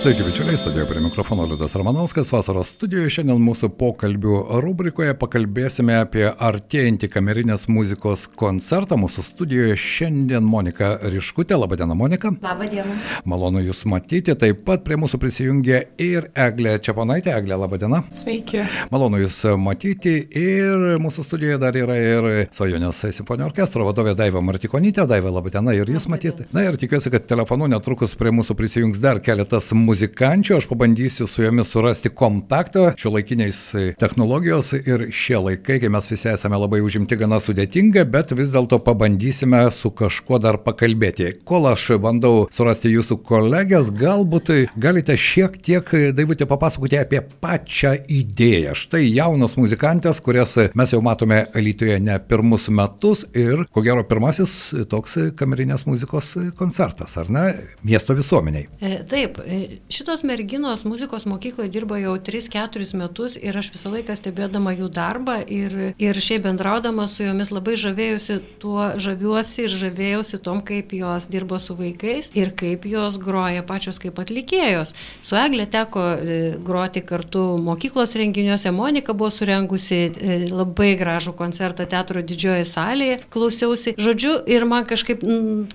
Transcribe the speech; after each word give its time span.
Sveiki, 0.00 0.22
bičiuliai, 0.26 0.56
studijoje 0.56 0.88
prie 0.88 1.00
mikrofono 1.00 1.44
Liudas 1.44 1.74
Ramanauskas. 1.76 2.30
Vasaros 2.32 2.70
studijoje 2.72 3.10
šiandien 3.12 3.40
mūsų 3.44 3.68
pokalbių 3.76 4.36
rubrikoje 4.64 5.12
pakalbėsime 5.20 5.98
apie 6.00 6.22
artėjantį 6.30 7.10
kamerinės 7.12 7.66
muzikos 7.68 8.22
koncertą. 8.40 8.96
Mūsų 8.96 9.24
studijoje 9.26 9.76
šiandien 9.76 10.46
Monika 10.48 10.94
Riškutė. 11.02 11.58
Labadiena, 11.60 11.92
Monika. 11.92 12.30
Labadiena. 12.40 12.96
Malonu 13.28 13.60
Jūs 13.66 13.82
matyti. 13.92 14.32
Taip 14.40 14.62
pat 14.64 14.86
prie 14.86 14.96
mūsų 14.96 15.20
prisijungė 15.20 15.82
ir 16.00 16.30
Eglė 16.46 16.78
Čiaponaitė. 16.80 17.34
Eglė, 17.36 17.60
labadiena. 17.60 18.00
Sveiki. 18.22 18.64
Malonu 18.88 19.20
Jūs 19.20 19.42
matyti. 19.60 20.16
Ir 20.32 20.96
mūsų 21.04 21.26
studijoje 21.28 21.60
dar 21.60 21.76
yra 21.76 21.98
ir 22.00 22.30
Svajonės 22.56 23.02
simfonijos 23.18 23.52
orkestro 23.52 23.84
vadovė 23.90 24.16
Daiva 24.16 24.40
Martikonytė. 24.48 25.04
Daiva, 25.12 25.36
labadiena 25.36 25.76
ir 25.76 25.92
Jūs 25.92 26.08
matyti. 26.08 26.48
Na 26.56 26.64
ir 26.64 26.80
tikiuosi, 26.80 27.12
kad 27.12 27.28
telefonu 27.28 27.68
netrukus 27.68 28.16
prie 28.16 28.32
mūsų 28.32 28.56
prisijungs 28.56 29.04
dar 29.04 29.20
keletas 29.20 29.68
muzikančių. 29.90 30.56
Aš 30.60 30.68
pabandysiu 30.70 31.28
su 31.30 31.44
jomis 31.44 31.70
surasti 31.74 32.12
kontaktą 32.14 32.90
šio 33.00 33.14
laikiniais 33.16 33.60
technologijos 34.00 34.72
ir 34.78 35.08
šie 35.14 35.38
laikai, 35.42 35.80
kai 35.82 35.90
mes 35.92 36.08
visi 36.10 36.30
esame 36.32 36.58
labai 36.60 36.80
užimti, 36.84 37.18
gana 37.20 37.40
sudėtinga, 37.42 38.06
bet 38.10 38.34
vis 38.38 38.52
dėlto 38.54 38.80
pabandysime 38.86 39.62
su 39.74 39.92
kažkuo 39.96 40.40
dar 40.42 40.60
pakalbėti. 40.64 41.32
Kol 41.48 41.68
aš 41.72 41.90
bandau 42.02 42.46
surasti 42.52 42.92
jūsų 42.92 43.20
kolegės, 43.26 43.92
galbūt 43.94 44.52
galite 44.80 45.16
šiek 45.18 45.58
tiek, 45.62 45.94
Daivutė, 46.14 46.46
papasakoti 46.48 46.98
apie 47.00 47.20
pačią 47.42 47.94
idėją. 48.10 48.74
Štai 48.78 49.02
jaunos 49.06 49.56
muzikantės, 49.58 50.20
kurias 50.24 50.56
mes 50.76 50.94
jau 50.94 51.00
matome 51.04 51.42
Alytuje 51.56 51.98
ne 52.02 52.18
pirmus 52.22 52.68
metus 52.74 53.24
ir, 53.36 53.64
ko 53.72 53.84
gero, 53.84 54.04
pirmasis 54.06 54.56
toks 54.90 55.18
kamerinės 55.38 55.86
muzikos 55.88 56.34
koncertas, 56.58 57.16
ar 57.20 57.30
ne, 57.32 57.44
miesto 57.86 58.16
visuomeniai. 58.16 58.68
E, 58.80 59.00
Taip, 59.10 59.40
e, 59.44 59.79
šitos 59.88 60.22
merginos 60.22 60.84
muzikos 60.84 61.24
mokykloje 61.26 61.68
dirba 61.68 61.98
jau 61.98 62.14
3-4 62.18 62.94
metus 62.94 63.36
ir 63.40 63.56
aš 63.58 63.72
visą 63.74 63.90
laiką 63.90 64.14
stebėdama 64.18 64.74
jų 64.78 64.88
darbą 64.94 65.40
ir, 65.50 65.74
ir 65.98 66.20
šiaip 66.22 66.44
bendraudama 66.46 67.08
su 67.10 67.24
jomis 67.24 67.50
labai 67.50 67.74
žavėjusi 67.80 68.38
tuo, 68.62 68.92
žaviuosi 69.02 69.64
ir 69.66 69.74
žavėjusi 69.82 70.40
tom, 70.44 70.62
kaip 70.66 70.94
jos 70.94 71.26
dirbo 71.32 71.58
su 71.58 71.74
vaikais 71.78 72.30
ir 72.38 72.52
kaip 72.54 72.86
jos 72.86 73.18
groja 73.22 73.64
pačios 73.66 73.98
kaip 74.02 74.20
atlikėjos. 74.22 74.94
Su 75.26 75.38
Eglė 75.40 75.66
teko 75.70 76.04
e, 76.14 76.38
groti 76.64 77.02
kartu 77.06 77.42
mokyklos 77.62 78.14
renginiuose, 78.20 78.70
Monika 78.74 79.14
buvo 79.16 79.32
surengusi 79.34 80.00
e, 80.06 80.38
labai 80.50 80.92
gražų 81.00 81.34
koncertą 81.38 81.88
teatro 81.90 82.22
didžiojoje 82.22 82.68
salėje, 82.70 83.18
klausiausi. 83.32 83.96
Žodžiu, 84.00 84.36
ir 84.50 84.68
man 84.70 84.86
kažkaip 84.88 85.24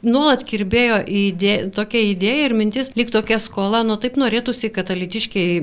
nuolat 0.06 0.46
kirbėjo 0.48 1.02
idė, 1.04 1.56
tokia 1.76 2.06
idėja 2.14 2.50
ir 2.50 2.58
mintis, 2.58 2.94
lyg 2.96 3.12
tokia 3.14 3.42
skola, 3.44 3.84
nu 3.96 4.02
taip 4.04 4.18
norėtųsi, 4.20 4.70
kad 4.76 4.90
alitiškiai 4.92 5.62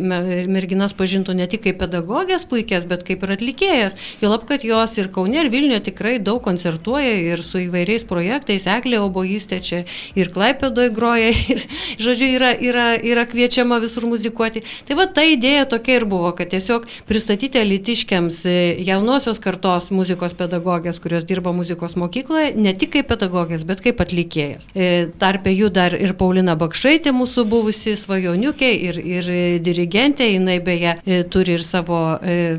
merginas 0.49 0.95
pažintų 0.97 1.35
ne 1.37 1.47
tik 1.51 1.67
kaip 1.67 1.79
pedagogės 1.83 2.47
puikias, 2.49 2.87
bet 2.89 3.05
kaip 3.05 3.25
ir 3.27 3.35
atlikėjas. 3.37 3.97
Jo 4.23 4.31
lab, 4.33 4.47
kad 4.49 4.65
jos 4.65 4.97
ir 4.97 5.11
Kaune, 5.13 5.37
ir 5.43 5.51
Vilniuje 5.53 5.83
tikrai 5.91 6.15
daug 6.23 6.41
koncertuoja 6.45 7.13
ir 7.21 7.43
su 7.45 7.61
įvairiais 7.67 8.07
projektais, 8.09 8.65
Eglė 8.71 9.03
obojystė 9.05 9.59
čia 9.61 9.83
ir 10.17 10.31
Klaipėdoje 10.33 10.93
groja, 10.97 11.29
ir, 11.53 11.65
žodžiu, 12.01 12.31
yra, 12.39 12.53
yra, 12.57 12.87
yra 12.97 13.27
kviečiama 13.29 13.81
visur 13.83 14.07
muzikuoti. 14.09 14.65
Tai 14.89 14.97
va 14.97 15.07
ta 15.07 15.27
idėja 15.29 15.67
tokia 15.69 15.99
ir 16.01 16.09
buvo, 16.09 16.33
kad 16.39 16.53
tiesiog 16.55 16.89
pristatyti 17.09 17.61
alitiškiams 17.61 18.41
e, 18.49 18.57
jaunosios 18.87 19.43
kartos 19.45 19.91
muzikos 19.93 20.37
pedagogės, 20.39 21.03
kurios 21.03 21.29
dirba 21.29 21.53
muzikos 21.53 21.99
mokykloje, 22.01 22.55
ne 22.57 22.73
tik 22.79 22.95
kaip 22.97 23.13
pedagogės, 23.13 23.67
bet 23.69 23.85
kaip 23.85 24.01
atlikėjas. 24.01 24.71
E, 24.73 25.11
tarpe 25.21 25.53
jų 25.53 25.69
dar 25.75 25.97
ir 25.99 26.17
Paulina 26.17 26.57
Bakšaitė, 26.59 27.13
mūsų 27.17 27.45
buvusi 27.53 27.97
svajoniukė 28.23 28.71
ir, 28.87 28.99
ir 28.99 29.29
dirigentė, 29.63 30.29
jinai 30.31 30.59
beje 30.63 30.95
e, 31.05 31.23
turi 31.25 31.57
ir 31.57 31.65
savo 31.65 32.19
e, 32.23 32.59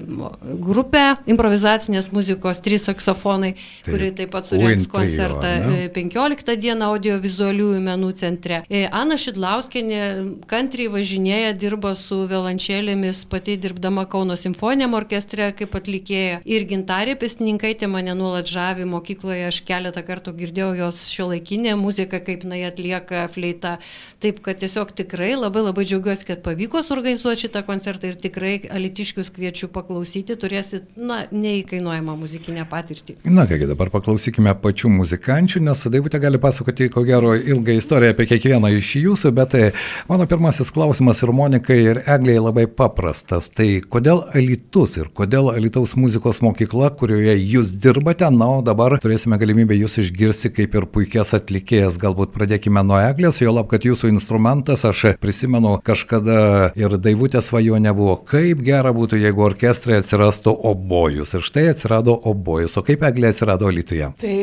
grupę 0.60 1.16
improvizacinės 1.30 2.12
muzikos, 2.12 2.62
trys 2.64 2.88
saksofonai, 2.90 3.54
taip, 3.56 3.88
kuri 3.88 4.12
taip 4.16 4.34
pat 4.34 4.48
surengs 4.50 4.88
koncertą 4.92 5.52
trio, 5.64 5.90
15 5.96 6.58
dieną 6.60 6.90
audiovizualiųjų 6.94 7.82
menų 7.84 8.12
centre. 8.20 8.64
E, 8.70 8.86
Ana 8.92 9.18
Šidlauskenė 9.18 10.02
kantriai 10.50 10.92
važinėja, 10.92 11.54
dirba 11.56 11.94
su 11.96 12.24
violončelėmis, 12.30 13.24
pati 13.32 13.58
dirbdama 13.58 14.06
Kauno 14.12 14.36
simfoniniam 14.40 14.96
orkestre 14.98 15.52
kaip 15.58 15.76
atlikėja. 15.80 16.42
Ir 16.46 16.68
gintarė 16.70 17.16
pestininkaitė 17.20 17.88
mane 17.92 18.16
nuolat 18.18 18.50
žavi 18.52 18.88
mokykloje, 18.90 19.48
aš 19.48 19.62
keletą 19.68 20.04
kartų 20.06 20.36
girdėjau 20.42 20.74
jos 20.82 21.08
šio 21.14 21.30
laikinę 21.32 21.78
muziką, 21.80 22.20
kaip 22.26 22.44
jinai 22.46 22.66
atlieka 22.68 23.28
fleitą. 23.32 23.78
Taip, 24.24 24.40
kad 24.44 24.60
tiesiog 24.62 24.94
tikrai 24.96 25.34
labai 25.36 25.53
labai 25.62 25.86
džiaugiuosi, 25.86 26.26
kad 26.26 26.42
pavyko 26.42 26.82
suorganizuoti 26.84 27.46
šitą 27.46 27.62
koncertą 27.68 28.10
ir 28.10 28.18
tikrai 28.18 28.56
alitiškius 28.74 29.30
kviečiu 29.36 29.70
paklausyti, 29.74 30.36
turėsit, 30.40 30.88
na, 30.98 31.24
neįkainuojamą 31.30 32.16
muzikinę 32.18 32.66
patirtį. 32.72 33.20
Na 33.30 33.46
kągi, 33.50 33.68
dabar 33.70 33.92
paklausykime 33.94 34.56
pačių 34.64 34.90
muzikančių, 34.98 35.62
nes 35.68 35.86
Daivutė 35.94 36.18
gali 36.24 36.40
pasakoti, 36.42 36.90
ko 36.90 37.04
gero, 37.06 37.36
ilgą 37.38 37.78
istoriją 37.78 38.16
apie 38.16 38.26
kiekvieną 38.32 38.72
iš 38.80 38.96
jūsų, 39.04 39.34
bet 39.38 39.54
tai 39.54 39.64
mano 40.10 40.26
pirmasis 40.30 40.74
klausimas 40.74 41.22
ir 41.22 41.34
Monikai, 41.36 41.78
ir 41.92 42.02
Egliai 42.10 42.42
labai 42.42 42.66
paprastas. 42.66 43.52
Tai 43.54 43.68
kodėl 43.94 44.24
Alitus 44.34 44.98
ir 44.98 45.12
kodėl 45.14 45.52
Alitaus 45.54 45.94
muzikos 46.00 46.42
mokykla, 46.46 46.90
kurioje 46.98 47.36
jūs 47.38 47.76
dirbate, 47.84 48.32
na, 48.34 48.50
o 48.58 48.66
dabar 48.66 48.98
turėsime 49.04 49.38
galimybę 49.42 49.78
jūs 49.78 50.00
išgirsti 50.02 50.54
kaip 50.56 50.80
ir 50.80 50.90
puikias 50.90 51.36
atlikėjas. 51.38 52.00
Galbūt 52.02 52.34
pradėkime 52.34 52.82
nuo 52.88 52.98
Eglės, 53.04 53.42
jo 53.44 53.54
lab, 53.54 53.70
kad 53.72 53.86
jūsų 53.86 54.10
instrumentas, 54.14 54.86
aš 54.88 55.14
prisimenu, 55.22 55.43
kažkada 55.84 56.72
ir 56.80 56.98
Daivutė 56.98 57.42
svajonė 57.44 57.94
buvo, 57.96 58.16
kaip 58.30 58.62
gera 58.66 58.94
būtų, 58.96 59.20
jeigu 59.22 59.44
orkestrai 59.46 60.00
atsirastų 60.02 60.54
obojus. 60.70 61.34
Ir 61.34 61.46
štai 61.46 61.66
atsirado 61.72 62.16
obojus. 62.30 62.78
O 62.78 62.84
kaip 62.86 63.04
Eglė 63.04 63.34
atsirado 63.34 63.70
Lietuvoje? 63.70 64.14
Tai, 64.22 64.38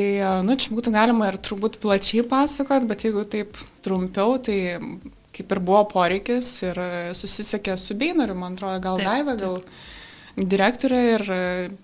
nu, 0.47 0.57
čia 0.61 0.75
būtų 0.75 0.93
galima 0.95 1.31
ir 1.31 1.41
turbūt 1.41 1.81
plačiai 1.83 2.27
pasakot, 2.29 2.87
bet 2.91 3.07
jeigu 3.07 3.25
taip 3.29 3.57
trumpiau, 3.85 4.39
tai 4.43 4.59
kaip 5.37 5.55
ir 5.55 5.63
buvo 5.65 5.85
poreikis 5.91 6.53
ir 6.67 6.79
susisiekė 7.17 7.79
su 7.81 7.97
Beinariu, 7.99 8.37
man 8.39 8.59
atrodo, 8.59 8.81
gal 8.85 9.01
taip, 9.01 9.09
Daiva, 9.09 9.37
gal 9.41 9.59
taip. 9.65 10.47
direktorė 10.55 11.03
ir 11.15 11.27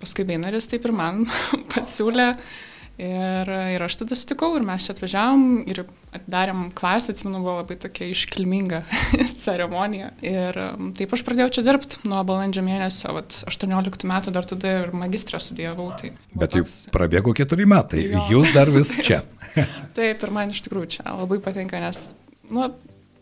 paskui 0.01 0.27
Beinaris 0.29 0.69
taip 0.71 0.87
ir 0.89 0.97
man 0.97 1.25
pasiūlė 1.75 2.33
Ir, 2.97 3.49
ir 3.77 3.83
aš 3.85 3.99
tada 4.01 4.17
sutikau 4.17 4.55
ir 4.57 4.65
mes 4.65 4.87
čia 4.87 4.95
atvažiavom 4.95 5.43
ir 5.69 5.83
atidarėm 6.17 6.63
klasę, 6.77 7.13
atsimenu, 7.13 7.43
buvo 7.45 7.59
labai 7.59 7.77
tokia 7.81 8.09
iškilminga 8.09 8.81
ceremonija. 9.45 10.15
Ir 10.25 10.57
um, 10.63 10.95
taip 10.97 11.13
aš 11.13 11.25
pradėjau 11.27 11.51
čia 11.59 11.67
dirbti 11.67 12.01
nuo 12.09 12.23
balandžio 12.25 12.65
mėnesio, 12.65 13.13
vat, 13.19 13.37
18 13.53 14.09
metų 14.09 14.33
dar 14.33 14.49
tada 14.49 14.73
ir 14.81 14.97
magistrą 14.97 15.43
studijavau. 15.45 15.91
Tai 16.01 16.15
Bet 16.41 16.57
jau 16.57 16.65
prabėgo 16.95 17.37
keturi 17.37 17.69
metai, 17.69 18.07
jo. 18.09 18.25
jūs 18.33 18.57
dar 18.57 18.73
vis 18.73 18.95
čia. 19.07 19.21
taip, 19.97 20.17
ir 20.17 20.33
man 20.33 20.57
iš 20.57 20.65
tikrųjų 20.65 20.95
čia 20.97 21.11
labai 21.11 21.43
patinka, 21.45 21.83
nes, 21.85 22.15
nu, 22.49 22.71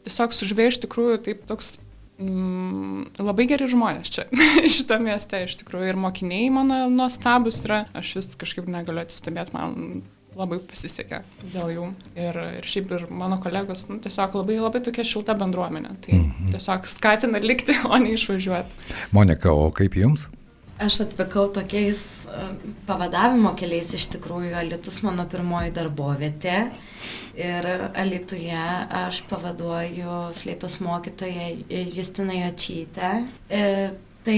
tiesiog 0.07 0.39
sužvėjau 0.39 0.77
iš 0.77 0.81
tikrųjų 0.87 1.19
taip 1.27 1.43
toks 1.51 1.81
Mm, 2.25 3.05
labai 3.21 3.45
geri 3.51 3.67
žmonės 3.69 4.11
čia, 4.15 4.25
šitą 4.77 5.01
miestą 5.03 5.43
iš 5.45 5.59
tikrųjų 5.61 5.93
ir 5.93 6.01
mokiniai 6.01 6.51
mano 6.55 6.85
nuostabus 6.93 7.65
yra, 7.67 7.85
aš 7.97 8.15
vis 8.21 8.37
kažkaip 8.41 8.69
negaliu 8.71 9.03
atsistebėti, 9.03 9.53
man 9.57 10.05
labai 10.39 10.59
pasisekė 10.67 11.21
dėl 11.53 11.73
jų. 11.75 11.89
Ir, 12.19 12.39
ir 12.61 12.69
šiaip 12.69 12.95
ir 12.97 13.05
mano 13.15 13.39
kolegos, 13.43 13.87
nu, 13.91 14.01
tiesiog 14.03 14.39
labai, 14.41 14.59
labai 14.63 14.83
tokia 14.85 15.05
šilta 15.07 15.37
bendruomenė. 15.39 15.95
Tai 16.07 16.17
-hmm. 16.17 16.55
tiesiog 16.55 16.89
skatina 16.91 17.43
likti, 17.43 17.77
o 17.93 17.99
ne 17.99 18.15
išvažiuoti. 18.17 18.81
Monika, 19.13 19.53
o 19.53 19.71
kaip 19.71 19.97
jums? 20.01 20.29
Aš 20.83 21.05
atvykau 21.05 21.47
tokiais 21.55 22.01
pavadavimo 22.89 23.53
keliais 23.55 23.93
iš 23.95 24.09
tikrųjų, 24.17 24.57
Alitus 24.59 24.97
mano 25.07 25.23
pirmoji 25.31 25.71
darbovietė 25.77 26.57
ir 27.39 27.69
Alituje 27.95 28.65
aš 29.05 29.21
pavaduoju 29.31 30.17
fleitos 30.41 30.81
mokytoją 30.83 31.47
Justiną 31.95 32.41
Jočytę. 32.41 33.13
Tai 34.25 34.37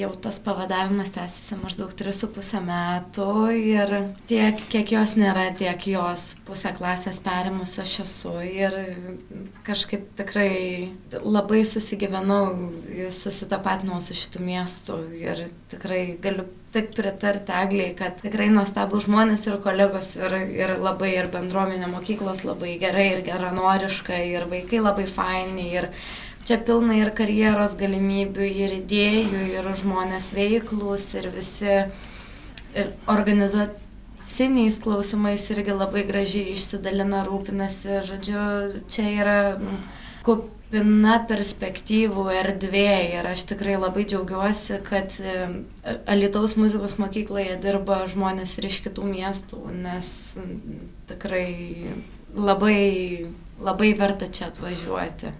jau 0.00 0.08
tas 0.16 0.38
pavadavimas 0.40 1.10
tęsiasi 1.12 1.58
maždaug 1.60 1.90
3,5 1.92 2.60
metų 2.64 3.26
ir 3.52 3.90
tiek, 4.30 4.62
kiek 4.72 4.94
jos 4.94 5.12
nėra, 5.20 5.50
tiek 5.60 5.76
jos 5.92 6.22
pusę 6.46 6.72
klasės 6.78 7.18
perimus 7.20 7.74
aš 7.82 7.98
esu 8.06 8.32
ir 8.40 8.78
kažkaip 9.66 10.06
tikrai 10.16 10.54
labai 11.20 11.66
susigyvenau, 11.68 12.46
susitapatinau 13.12 14.00
su 14.00 14.16
šitų 14.16 14.40
miestų 14.46 14.96
ir 15.20 15.44
tikrai 15.68 16.00
galiu 16.24 16.48
tik 16.72 16.94
pritarti 16.96 17.52
Egliai, 17.60 17.92
kad 17.98 18.16
tikrai 18.22 18.48
nuostabų 18.54 19.02
žmonės 19.04 19.44
ir 19.50 19.60
kolegos 19.60 20.14
ir, 20.16 20.38
ir 20.62 20.74
labai 20.80 21.12
ir 21.18 21.28
bendruomenė 21.28 21.92
mokyklos 21.92 22.40
labai 22.48 22.78
gerai 22.80 23.10
ir 23.18 23.24
geranoriška 23.28 24.16
ir 24.30 24.48
vaikai 24.48 24.80
labai 24.80 25.04
faini 25.10 25.68
ir 25.74 25.90
čia 26.46 26.58
pilna 26.66 26.96
ir 26.98 27.12
karjeros 27.16 27.76
galimybių, 27.78 28.46
ir 28.64 28.76
idėjų, 28.80 29.42
ir 29.58 29.70
žmonės 29.82 30.30
veiklus, 30.36 31.10
ir 31.18 31.30
visi 31.34 31.76
organizaciniais 33.10 34.78
klausimais 34.82 35.46
irgi 35.54 35.74
labai 35.74 36.04
gražiai 36.08 36.54
išsidalina, 36.54 37.24
rūpinasi. 37.26 38.00
Žodžiu, 38.06 38.44
čia 38.90 39.08
yra 39.10 39.40
kupina 40.26 41.18
perspektyvų 41.28 42.28
erdvė 42.38 43.16
ir 43.16 43.30
aš 43.32 43.46
tikrai 43.50 43.76
labai 43.80 44.06
džiaugiuosi, 44.06 44.78
kad 44.86 45.16
Alitaus 46.06 46.56
muzikos 46.60 46.96
mokykloje 47.02 47.58
dirba 47.62 48.04
žmonės 48.10 48.56
ir 48.58 48.70
iš 48.70 48.80
kitų 48.86 49.10
miestų, 49.10 49.64
nes 49.82 50.38
tikrai 51.10 51.94
labai, 52.36 52.80
labai 53.58 53.94
verta 53.98 54.30
čia 54.30 54.50
atvažiuoti. 54.50 55.34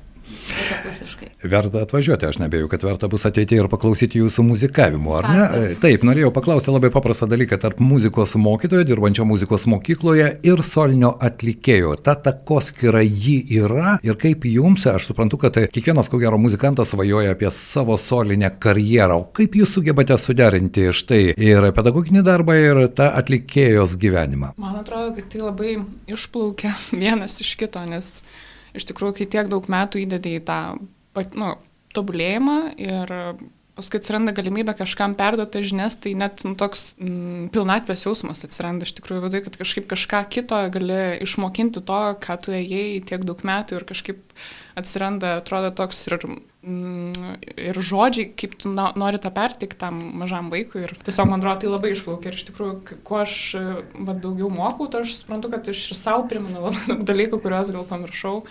Visapusiškai. 0.51 1.29
Verta 1.51 1.83
atvažiuoti, 1.85 2.27
aš 2.29 2.39
nebėjau, 2.43 2.69
kad 2.73 2.85
verta 2.85 3.09
bus 3.11 3.25
ateiti 3.29 3.57
ir 3.59 3.69
paklausyti 3.71 4.21
jūsų 4.21 4.45
muzikavimo, 4.47 5.15
ar 5.19 5.29
ne? 5.29 5.41
Faktas. 5.41 5.81
Taip, 5.83 6.05
norėjau 6.07 6.33
paklausti 6.37 6.75
labai 6.75 6.91
paprastą 6.93 7.29
dalyką 7.31 7.59
tarp 7.63 7.81
muzikos 7.83 8.35
mokytojo, 8.41 8.85
dirbančio 8.89 9.27
muzikos 9.29 9.67
mokykloje 9.71 10.29
ir 10.47 10.63
solinio 10.67 11.13
atlikėjo. 11.29 11.95
Ta 12.05 12.17
takoskira 12.19 13.03
jį 13.05 13.37
yra 13.61 13.97
ir 14.07 14.19
kaip 14.21 14.47
jums, 14.51 14.87
aš 14.91 15.11
suprantu, 15.11 15.41
kad 15.45 15.59
kiekvienas, 15.73 16.11
ko 16.13 16.21
gero, 16.23 16.39
muzikantas 16.41 16.93
svajoja 16.95 17.35
apie 17.37 17.51
savo 17.55 17.99
solinę 18.01 18.53
karjerą. 18.63 19.21
O 19.21 19.27
kaip 19.37 19.57
jūs 19.59 19.75
sugebate 19.77 20.17
suderinti 20.21 20.91
štai 20.97 21.23
ir 21.35 21.71
pedagoginį 21.77 22.25
darbą, 22.27 22.59
ir 22.59 22.85
tą 22.97 23.11
atlikėjos 23.21 23.97
gyvenimą? 24.01 24.55
Man 24.61 24.79
atrodo, 24.81 25.15
kad 25.19 25.31
tai 25.33 25.43
labai 25.45 25.77
išplaukia 26.11 26.75
vienas 27.03 27.41
iš 27.45 27.57
kito, 27.61 27.83
nes 27.89 28.21
iš 28.77 28.87
tikrųjų, 28.91 29.21
kai 29.21 29.31
tiek 29.37 29.51
daug 29.53 29.67
metų 29.71 30.05
įdedi 30.05 30.37
į 30.39 30.45
tą 30.49 30.61
nu, 31.35 31.55
tobulėjimą 31.97 32.59
ir 32.81 33.17
paskui 33.81 34.01
atsiranda 34.01 34.35
galimybė 34.37 34.75
kažkam 34.79 35.15
perduoti 35.19 35.63
žinias, 35.65 35.97
tai 36.03 36.13
net 36.19 36.43
nu, 36.45 36.53
toks 36.59 36.95
mm, 37.01 37.49
pilnatvės 37.55 38.05
jausmas 38.07 38.45
atsiranda 38.47 38.87
iš 38.87 38.95
tikrųjų 38.99 39.25
viduje, 39.25 39.45
kad 39.47 39.59
kažkaip 39.61 39.89
kažką 39.91 40.23
kito 40.35 40.59
gali 40.75 41.01
išmokinti 41.25 41.83
to, 41.89 42.01
ką 42.21 42.39
tu 42.45 42.55
ėjai 42.57 43.01
tiek 43.09 43.25
daug 43.27 43.41
metų 43.47 43.81
ir 43.81 43.87
kažkaip 43.89 44.21
atsiranda, 44.81 45.39
atrodo, 45.41 45.73
toks 45.81 46.05
ir, 46.09 46.19
ir 46.61 47.79
žodžiai, 47.81 48.33
kaip 48.37 48.57
tu 48.61 48.73
nori 48.73 49.21
tą 49.23 49.31
pertikti 49.33 49.79
tam 49.81 50.01
mažam 50.21 50.51
vaikui. 50.53 50.85
Ir 50.85 50.93
tiesiog 51.07 51.31
man 51.31 51.41
atrodo, 51.41 51.63
tai 51.63 51.71
labai 51.73 51.93
išplaukia. 51.95 52.33
Ir 52.33 52.37
iš 52.37 52.45
tikrųjų, 52.51 52.99
kuo 53.07 53.23
aš 53.23 53.37
va, 53.57 54.13
daugiau 54.13 54.51
mokau, 54.53 54.91
tai 54.93 55.05
aš 55.07 55.17
suprantu, 55.23 55.53
kad 55.55 55.71
aš 55.73 55.87
ir 55.89 55.99
savo 55.99 56.27
primenu 56.29 56.67
labai 56.67 56.85
daug 56.91 57.07
dalykų, 57.09 57.41
kuriuos 57.41 57.73
gal 57.73 57.89
pamiršau. 57.89 58.43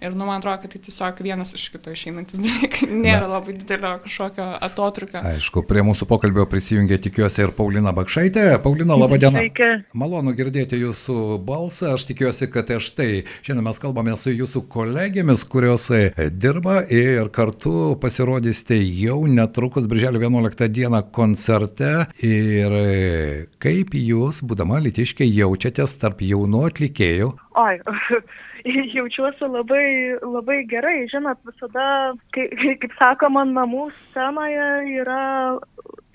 Ir, 0.00 0.14
nu, 0.14 0.26
man 0.28 0.38
atrodo, 0.38 0.60
kad 0.62 0.72
tai 0.72 0.80
tiesiog 0.86 1.20
vienas 1.26 1.54
iš 1.56 1.68
kito 1.74 1.90
išeinantis 1.90 2.38
dalykai. 2.44 2.86
Nėra 2.92 3.26
Na. 3.26 3.32
labai 3.38 3.56
didelio 3.58 3.96
kažkokio 4.04 4.46
atotrukio. 4.68 5.22
Aišku, 5.32 5.64
prie 5.66 5.82
mūsų 5.86 6.06
pokalbio 6.10 6.46
prisijungė 6.50 7.00
tikiuosi 7.08 7.42
ir 7.42 7.52
Paulina 7.56 7.92
Bakšaitė. 7.96 8.46
Paulina, 8.62 8.94
laba 8.98 9.18
diena. 9.22 9.42
Sveiki. 9.42 9.70
Malonu 9.98 10.34
girdėti 10.38 10.78
jūsų 10.84 11.38
balsą. 11.48 11.94
Aš 11.96 12.06
tikiuosi, 12.12 12.50
kad 12.54 12.70
štai 12.78 13.24
šiandien 13.42 13.66
mes 13.66 13.82
kalbame 13.82 14.14
su 14.20 14.30
jūsų 14.34 14.64
kolegėmis, 14.70 15.42
kurios 15.50 15.88
e, 15.94 16.12
dirba 16.30 16.82
ir 16.94 17.32
kartu 17.34 17.96
pasirodysite 18.00 18.78
jau 18.78 19.20
netrukus, 19.30 19.88
birželio 19.90 20.22
11 20.22 20.68
dieną 20.78 21.02
koncerte. 21.14 21.94
Ir 22.22 22.78
e, 22.78 23.46
kaip 23.62 23.96
jūs, 23.98 24.44
būdama 24.46 24.78
litiškiai, 24.86 25.30
jaučiatės 25.40 25.98
tarp 25.98 26.22
jaunų 26.22 26.66
atlikėjų? 26.70 27.32
Oi, 27.58 27.78
jaučiuosi 28.96 29.48
labai, 29.48 30.18
labai 30.22 30.62
gerai. 30.70 31.06
Žinot, 31.12 31.40
visada, 31.48 31.86
kai, 32.34 32.48
kaip 32.82 32.94
sakoma, 33.00 33.44
namų 33.48 33.88
scenoje 33.98 34.68
yra 35.00 35.22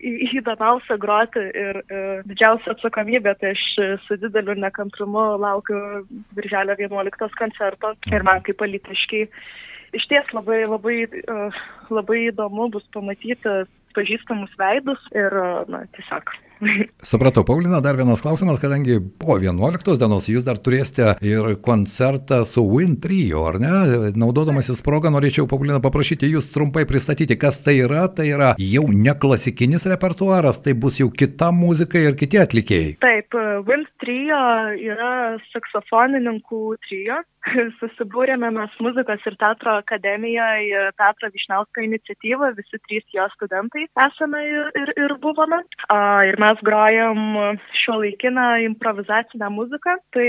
įdomiausia 0.04 0.98
groti 1.00 1.44
ir 1.56 1.80
e, 1.84 2.00
didžiausia 2.28 2.74
atsakomybė, 2.74 3.36
tai 3.40 3.54
aš 3.56 3.64
su 4.04 4.18
dideliu 4.20 4.58
nekantrumu 4.60 5.38
laukiu 5.40 5.78
Birželio 6.36 6.76
11 6.80 7.38
koncerto 7.40 7.94
ir 8.12 8.26
man 8.28 8.44
kaip 8.44 8.60
palitiškai 8.60 9.24
iš 9.96 10.10
ties 10.12 10.34
labai, 10.36 10.64
labai, 10.68 10.98
e, 11.08 11.38
labai 11.94 12.20
įdomu 12.28 12.68
bus 12.74 12.84
pamatyti 12.96 13.64
pažįstamus 13.96 14.54
veidus 14.60 15.00
ir, 15.16 15.36
na, 15.72 15.86
tiesiog 15.96 16.34
Supratau, 17.04 17.44
Paulina, 17.48 17.82
dar 17.84 17.98
vienas 18.00 18.22
klausimas, 18.24 18.60
kadangi 18.62 19.00
po 19.20 19.38
11 19.42 19.98
dienos 20.00 20.28
jūs 20.32 20.46
dar 20.48 20.60
turėsite 20.64 21.16
ir 21.26 21.56
koncertą 21.66 22.44
su 22.48 22.64
Win 22.68 22.96
Trio, 23.04 23.46
ar 23.50 23.60
ne? 23.62 23.74
Naudodamasis 24.20 24.82
progą 24.86 25.12
norėčiau, 25.14 25.48
Paulina, 25.50 25.82
paprašyti 25.84 26.32
jūs 26.32 26.50
trumpai 26.54 26.86
pristatyti, 26.90 27.38
kas 27.40 27.62
tai 27.66 27.80
yra. 27.84 28.06
Tai 28.14 28.28
yra 28.30 28.54
jau 28.62 28.86
ne 28.92 29.14
klasikinis 29.18 29.88
repertuaras, 29.90 30.62
tai 30.64 30.76
bus 30.78 31.00
jau 31.02 31.10
kita 31.10 31.52
muzika 31.56 32.02
ir 32.02 32.18
kiti 32.20 32.42
atlikėjai. 32.42 32.96
Taip, 33.04 33.38
Win 33.68 33.86
Trio 34.04 34.42
yra 34.78 35.14
saksofonininkų 35.54 36.64
trio. 36.88 37.22
Susibūrėme 37.80 38.50
mes 38.56 38.76
muzikos 38.80 39.24
ir 39.28 39.36
teatro 39.40 39.74
akademijoje, 39.82 40.86
Petro 41.00 41.30
Višnausko 41.34 41.84
iniciatyvą, 41.84 42.54
visi 42.56 42.80
trys 42.88 43.04
jo 43.16 43.26
studentai 43.34 43.84
esame 44.06 44.44
ir, 44.48 44.70
ir, 44.80 44.94
ir 45.06 45.16
buvome. 45.24 45.60
Ir 46.30 46.40
mes 46.42 46.53
grojam 46.62 47.18
šio 47.84 47.98
laikiną 48.02 48.46
improvizacinę 48.68 49.50
muziką, 49.50 49.96
tai 50.14 50.28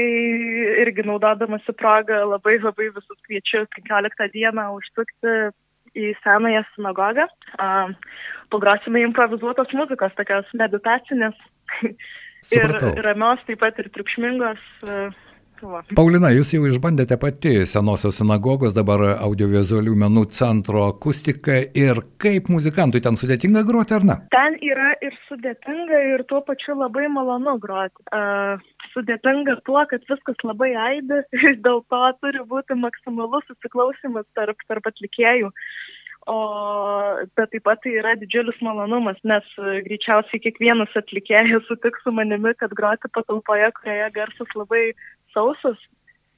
irgi 0.85 1.05
naudodamasi 1.07 1.75
progą 1.77 2.23
labai 2.31 2.59
labai 2.63 2.89
visus 2.97 3.19
kviečiu 3.27 3.65
15 3.77 4.31
dieną 4.35 4.71
užsukti 4.79 5.37
į 5.95 6.15
senąją 6.25 6.65
sinagogą. 6.75 7.27
Pagrosime 8.51 9.05
improvizuotos 9.07 9.73
muzikos, 9.75 10.15
tokios 10.19 10.49
meditacinės 10.59 11.37
ir 12.57 12.75
ramios, 13.07 13.43
taip 13.47 13.63
pat 13.63 13.79
ir 13.83 13.91
triukšmingos 13.95 14.65
Va. 15.65 15.81
Paulina, 15.97 16.29
jūs 16.35 16.51
jau 16.53 16.67
išbandėte 16.69 17.17
pati 17.21 17.55
senosios 17.69 18.19
sinagogos, 18.21 18.75
dabar 18.77 19.03
audiovizualių 19.15 19.95
menų 20.03 20.27
centro 20.37 20.85
akustiką 20.91 21.57
ir 21.79 22.03
kaip 22.21 22.51
muzikantui 22.53 23.01
ten 23.05 23.17
sudėtinga 23.17 23.65
groti 23.65 23.97
ar 23.97 24.05
ne? 24.05 24.19
Ten 24.35 24.59
yra 24.61 24.93
ir 25.05 25.17
sudėtinga 25.29 26.03
ir 26.13 26.27
tuo 26.29 26.43
pačiu 26.45 26.77
labai 26.77 27.09
malonu 27.13 27.57
groti. 27.63 27.97
Uh, 28.13 28.61
sudėtinga 28.93 29.59
tuo, 29.65 29.81
kad 29.91 30.05
viskas 30.11 30.47
labai 30.47 30.75
aidi 30.91 31.23
ir 31.49 31.59
dėl 31.65 31.83
to 31.93 32.05
turi 32.21 32.45
būti 32.53 32.79
maksimalus 32.79 33.49
susiklausimas 33.49 34.29
tarp, 34.39 34.61
tarp 34.69 34.93
atlikėjų. 34.93 35.53
O, 36.25 36.37
bet 37.37 37.51
taip 37.53 37.67
pat 37.67 37.83
tai 37.85 37.99
yra 38.01 38.15
didžiulis 38.17 38.57
malonumas, 38.65 39.19
nes 39.29 39.45
greičiausiai 39.85 40.41
kiekvienas 40.41 40.95
atlikėjas 40.97 41.67
sutiks 41.69 42.01
su 42.01 42.15
manimi, 42.17 42.55
kad 42.57 42.73
groti 42.79 43.11
patalpoje, 43.13 43.69
kurioje 43.77 44.07
garsas 44.15 44.55
labai 44.57 44.87
sausas 45.35 45.79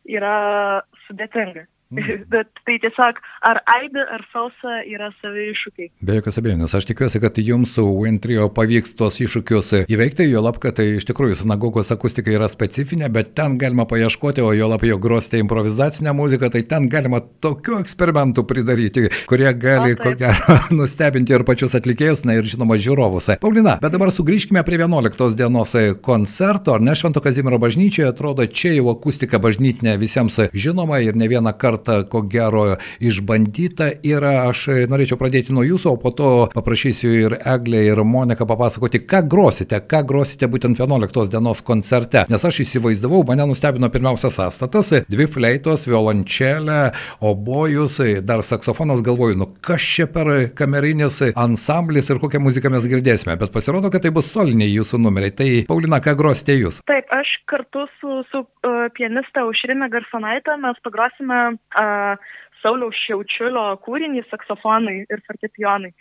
yra 0.09 0.83
sudėtinga. 1.07 1.67
Mm. 1.91 2.27
Bet 2.33 2.49
tai 2.67 2.79
tiesiog 2.83 3.21
ar 3.47 3.61
aidi, 3.71 4.03
ar 4.03 4.25
sausa 4.33 4.81
yra 4.91 5.13
savi 5.21 5.51
iššūkiai. 5.53 5.91
Be 6.07 6.17
jokios 6.19 6.41
abejonės, 6.41 6.75
aš 6.75 6.89
tikiuosi, 6.89 7.21
kad 7.23 7.39
jums 7.39 7.77
su 7.77 7.85
Wintrio 7.87 8.49
pavyks 8.55 8.97
tuos 8.99 9.21
iššūkius 9.23 9.87
įveikti, 9.87 10.27
jo 10.27 10.43
lab, 10.43 10.59
kad 10.63 10.75
tai 10.81 10.89
iš 10.97 11.07
tikrųjų 11.07 11.39
sinagogos 11.39 11.93
akustika 11.95 12.33
yra 12.35 12.49
specifinė, 12.51 13.07
bet 13.15 13.37
ten 13.39 13.55
galima 13.61 13.87
paieškoti, 13.87 14.43
o 14.43 14.51
jo 14.57 14.71
lab 14.73 14.83
jau 14.87 14.99
grosite 15.03 15.39
improvizacinę 15.43 16.15
muziką, 16.17 16.51
tai 16.51 16.65
ten 16.67 16.89
galima 16.91 17.21
tokių 17.23 17.79
eksperimentų 17.85 18.47
pridaryti, 18.51 19.07
kurie 19.31 19.53
gali, 19.55 19.95
o, 19.95 20.01
ko 20.03 20.17
gero, 20.19 20.59
nustebinti 20.81 21.37
ir 21.39 21.47
pačius 21.47 21.79
atlikėjus, 21.79 22.25
na 22.27 22.41
ir 22.41 22.51
žinoma 22.51 22.81
žiūrovus. 22.83 23.31
Paulina, 23.43 23.77
bet 23.83 23.95
dabar 23.95 24.11
sugrįžkime 24.15 24.65
prie 24.67 24.83
11 24.83 25.39
dienos 25.39 25.77
koncerto, 26.03 26.75
ar 26.75 26.83
ne 26.83 26.99
Švento 26.99 27.23
Kazimiero 27.23 27.63
bažnyčioje, 27.63 28.11
atrodo, 28.11 28.51
čia 28.51 28.75
jau 28.75 28.91
akustika 28.91 29.39
bažnytinė 29.43 29.95
visiems 30.03 30.43
žinoma 30.51 30.99
ir 31.05 31.15
ne 31.15 31.31
vieną 31.31 31.55
kartą 31.55 31.76
kartą, 31.77 32.09
ko 32.09 32.23
gero, 32.23 32.77
išbandyta 33.01 33.91
ir 34.07 34.25
aš 34.25 34.67
norėčiau 34.91 35.19
pradėti 35.21 35.55
nuo 35.55 35.65
jūsų, 35.67 35.93
o 35.93 36.01
po 36.01 36.11
to 36.11 36.31
paprašysiu 36.55 37.13
ir 37.13 37.37
Eglę, 37.45 37.85
ir 37.91 38.03
Moniką 38.05 38.47
papasakoti, 38.47 39.03
ką 39.07 39.23
grosite, 39.29 39.81
ką 39.81 40.03
grosite 40.07 40.49
būtent 40.49 40.79
11 40.81 41.31
dienos 41.31 41.63
koncerte. 41.63 42.25
Nes 42.31 42.45
aš 42.45 42.63
įsivaizdavau, 42.65 43.23
mane 43.27 43.47
nustebino 43.49 43.91
pirmiausia 43.93 44.31
sąstatas, 44.33 44.93
dvi 45.11 45.29
fleitos, 45.31 45.87
violončelė, 45.87 46.93
obojus, 47.21 48.01
dar 48.27 48.45
saksofonas, 48.47 49.05
galvoju, 49.07 49.39
nu 49.43 49.51
kas 49.61 49.83
čia 49.83 50.09
per 50.11 50.51
kamerinis 50.57 51.21
ansamblis 51.35 52.11
ir 52.11 52.21
kokią 52.23 52.41
muziką 52.43 52.73
mes 52.73 52.89
girdėsime, 52.91 53.37
bet 53.41 53.53
pasirodo, 53.55 53.91
kad 53.93 54.05
tai 54.07 54.15
bus 54.15 54.31
soliniai 54.33 54.73
jūsų 54.73 55.03
numeriai. 55.03 55.35
Tai 55.37 55.51
Paulina, 55.69 56.01
ką 56.03 56.17
grosite 56.19 56.57
jūs? 56.57 56.81
Taip, 56.89 57.11
aš 57.15 57.37
kartu 57.51 57.87
su, 58.01 58.23
su 58.31 58.43
uh, 58.67 58.87
pianiste 58.97 59.43
Aušrinė 59.43 59.89
Garsonaitė 59.93 60.57
mes 60.63 60.79
pagrosime 60.85 61.41
uh, 61.55 62.29
Sauliaus 62.63 62.99
Šiaučiulio 63.07 63.67
kūrinį 63.85 64.25
saksofonai 64.31 64.99
ir 65.05 65.23
fortepijonai. 65.27 65.93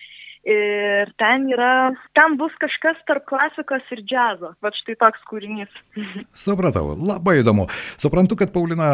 Ir 0.45 1.09
ten 1.17 1.47
yra, 1.49 1.89
ten 2.13 2.35
bus 2.37 2.53
kažkas 2.61 2.99
tarp 3.09 3.23
klasikos 3.25 3.87
ir 3.95 4.03
džiazo. 4.05 4.51
Va 4.61 4.69
štai 4.77 4.93
toks 5.01 5.23
kūrinys. 5.25 5.71
Supratau, 6.45 6.91
labai 7.01 7.39
įdomu. 7.39 7.65
Suprantu, 7.97 8.37
kad 8.37 8.51
Paulina, 8.53 8.89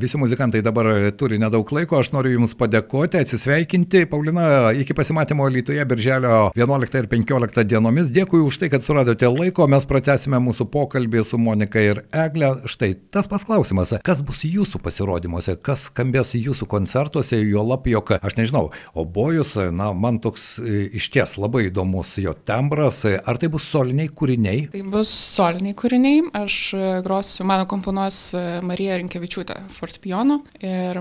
visi 0.00 0.16
muzikantai 0.16 0.62
dabar 0.64 0.88
turi 1.20 1.36
nedaug 1.42 1.68
laiko, 1.76 1.98
aš 2.00 2.08
noriu 2.14 2.38
Jums 2.38 2.56
padėkoti, 2.56 3.20
atsisveikinti. 3.20 4.06
Paulina, 4.08 4.72
iki 4.72 4.96
pasimatymo 4.96 5.50
Lietuvoje 5.52 5.84
birželio 5.90 6.38
11 6.56 6.96
ir 7.02 7.10
15 7.12 7.68
dienomis. 7.68 8.08
Dėkui 8.14 8.40
už 8.40 8.62
tai, 8.62 8.72
kad 8.72 8.86
suradote 8.86 9.28
laiko, 9.28 9.68
mes 9.68 9.84
pratęsime 9.90 10.40
mūsų 10.46 10.70
pokalbį 10.72 11.26
su 11.28 11.36
Monika 11.36 11.84
ir 11.84 12.00
Egle. 12.16 12.54
Štai 12.64 12.94
tas 13.12 13.28
pats 13.28 13.44
klausimas, 13.44 13.92
kas 14.08 14.24
bus 14.24 14.40
Jūsų 14.48 14.80
pasirodymuose, 14.80 15.58
kas 15.60 15.90
skambės 15.90 16.32
Jūsų 16.38 16.70
koncertuose, 16.72 17.44
jo 17.44 17.68
lab, 17.68 17.84
jog, 17.92 18.16
aš 18.24 18.40
nežinau, 18.40 18.70
obojus, 18.96 19.52
na, 19.68 19.92
man 19.92 20.22
toks 20.24 20.54
iš 20.94 21.10
ties 21.14 21.36
labai 21.40 21.66
įdomus 21.68 22.14
jo 22.22 22.34
tembras, 22.46 23.02
ar 23.04 23.40
tai 23.40 23.50
bus 23.52 23.66
soliniai 23.70 24.10
kūriniai? 24.14 24.68
Tai 24.72 24.82
bus 24.92 25.10
soliniai 25.34 25.76
kūriniai, 25.78 26.22
aš 26.38 26.58
grosiu, 27.06 27.44
mano 27.48 27.66
komponuos 27.70 28.20
Marija 28.66 28.98
Rinkevičiūtė 29.00 29.58
fortepijono 29.74 30.40
ir 30.64 31.00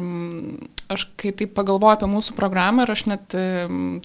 aš 0.94 1.08
kai 1.20 1.32
taip 1.38 1.54
pagalvoju 1.58 1.98
apie 1.98 2.10
mūsų 2.10 2.36
programą 2.38 2.86
ir 2.86 2.94
aš 2.94 3.06
net 3.12 3.36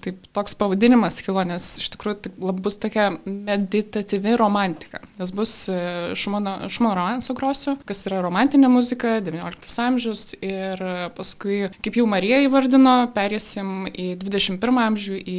taip 0.05 0.29
toks 0.37 0.57
pavadinimas 0.59 1.21
kilo, 1.25 1.43
nes 1.49 1.71
iš 1.83 1.91
tikrųjų 1.95 2.21
tai 2.27 2.55
bus 2.63 2.79
tokia 2.81 3.11
meditatyvi 3.25 4.37
romantika. 4.41 5.03
Nes 5.19 5.33
bus 5.35 5.55
Šumano, 6.19 6.69
Šumano 6.71 6.97
romansų 6.99 7.37
grosiu, 7.39 7.77
kas 7.89 8.05
yra 8.09 8.21
romantinė 8.25 8.71
muzika, 8.73 9.19
19 9.25 9.83
amžius 9.85 10.33
ir 10.39 10.83
paskui, 11.17 11.67
kaip 11.85 11.99
jau 11.99 12.07
Marija 12.11 12.41
įvardino, 12.47 12.97
perėsim 13.17 13.89
į 13.91 14.13
21 14.21 14.83
amžių, 14.85 15.19
į 15.19 15.39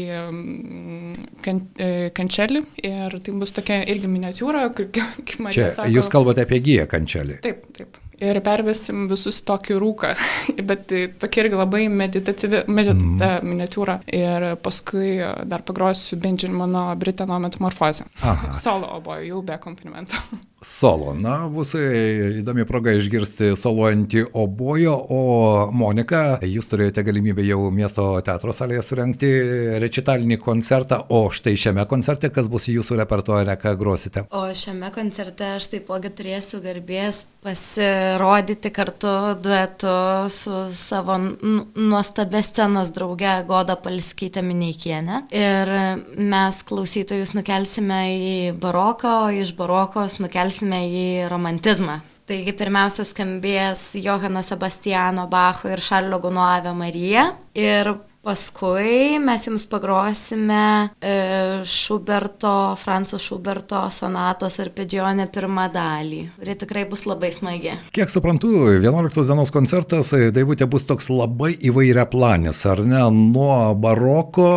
kan, 1.46 1.64
e, 1.80 2.10
kančelį 2.16 2.64
ir 2.84 3.18
tai 3.24 3.38
bus 3.42 3.56
tokia 3.56 3.82
irgi 3.90 4.12
miniatūra, 4.12 4.68
kaip 4.76 5.40
Marija 5.40 5.70
Čia, 5.70 5.72
sako. 5.82 5.96
Jūs 5.96 6.12
kalbate 6.14 6.46
apie 6.48 6.62
gyją 6.66 6.88
kančelį. 6.92 7.42
Taip, 7.46 7.66
taip 7.78 8.00
ir 8.20 8.40
pervesim 8.44 9.08
visus 9.10 9.42
tokį 9.48 9.80
rūką, 9.80 10.12
bet 10.70 10.86
tai 10.92 11.06
tokia 11.22 11.46
irgi 11.46 11.60
labai 11.60 11.86
meditatyvi 11.92 12.66
medita, 12.68 13.38
mm. 13.40 13.48
miniatūra. 13.48 14.00
Ir 14.20 14.50
paskui 14.64 15.18
dar 15.50 15.66
pagrosiu 15.68 16.20
Benjamino 16.22 16.90
Britano 17.00 17.40
metamorfozę. 17.44 18.10
Solo 18.56 18.94
obojo, 19.00 19.26
jau 19.34 19.44
be 19.46 19.60
komplimentų. 19.64 20.24
Solo. 20.62 21.14
Na, 21.16 21.48
bus 21.48 21.72
įdomi 21.80 22.66
proga 22.68 22.92
išgirsti 22.98 23.54
soluojantį 23.56 24.26
obojo, 24.36 24.96
o 25.08 25.22
Monika, 25.72 26.40
jūs 26.44 26.68
turėjote 26.68 27.06
galimybę 27.08 27.46
jau 27.48 27.70
miesto 27.72 28.10
teatro 28.28 28.52
salėje 28.56 28.84
surenkti 28.84 29.30
rečitalinį 29.80 30.40
koncertą, 30.44 31.00
o 31.16 31.30
štai 31.32 31.56
šiame 31.60 31.86
koncerte, 31.88 32.32
kas 32.36 32.50
bus 32.52 32.68
jūsų 32.68 33.00
repertuare, 33.00 33.56
ką 33.62 33.74
grosite? 33.80 34.26
O 34.36 34.50
šiame 34.52 34.92
koncerte 34.96 35.48
aš 35.56 35.70
taipogi 35.76 36.12
turėsiu 36.18 36.60
garbės 36.66 37.24
pasirodyti 37.40 38.74
kartu 38.76 39.16
duetu 39.40 39.96
su 40.34 40.66
savo 40.76 41.16
nuostabė 41.24 42.44
scenos 42.44 42.92
drauge 42.92 43.38
Goda 43.48 43.80
Palskytė 43.80 44.44
Mineikienė. 44.44 45.24
Ir 45.32 45.74
mes 46.20 46.62
klausytojus 46.68 47.32
nukelsime 47.38 48.04
į 48.12 48.38
baroką, 48.60 49.16
o 49.24 49.34
iš 49.40 49.56
barokos 49.56 50.20
nukelsime 50.20 50.49
persime 50.50 50.80
į 50.90 51.30
romantizmą. 51.30 52.00
Taigi 52.30 52.56
pirmiausia 52.58 53.04
skambės 53.06 53.94
Johano 54.02 54.42
Sebastiano 54.46 55.28
Bacho 55.30 55.70
ir 55.70 55.82
Šarlio 55.82 56.18
Guno 56.22 56.42
Ave 56.42 56.74
Marija. 56.74 57.36
Ir 57.54 57.92
Paskui 58.20 59.16
mes 59.24 59.46
jums 59.48 59.64
pagrosime 59.72 60.90
e, 61.00 61.12
Šuberto, 61.64 62.76
Franco 62.76 63.16
Šuberto 63.18 63.80
sonatos 63.96 64.60
arpedžionę 64.60 65.30
pirmą 65.32 65.70
dalį, 65.72 66.20
kuri 66.36 66.56
tikrai 66.60 66.84
bus 66.90 67.06
labai 67.08 67.30
smagi. 67.32 67.78
Kiek 67.96 68.12
suprantu, 68.12 68.52
11 68.74 69.24
dienos 69.24 69.54
koncertas 69.56 70.12
e, 70.18 70.34
Daivutė 70.36 70.68
bus 70.68 70.84
toks 70.90 71.08
labai 71.08 71.54
įvairia 71.64 72.04
planis, 72.12 72.60
ar 72.68 72.82
ne, 72.84 73.06
nuo 73.16 73.72
baroko 73.80 74.50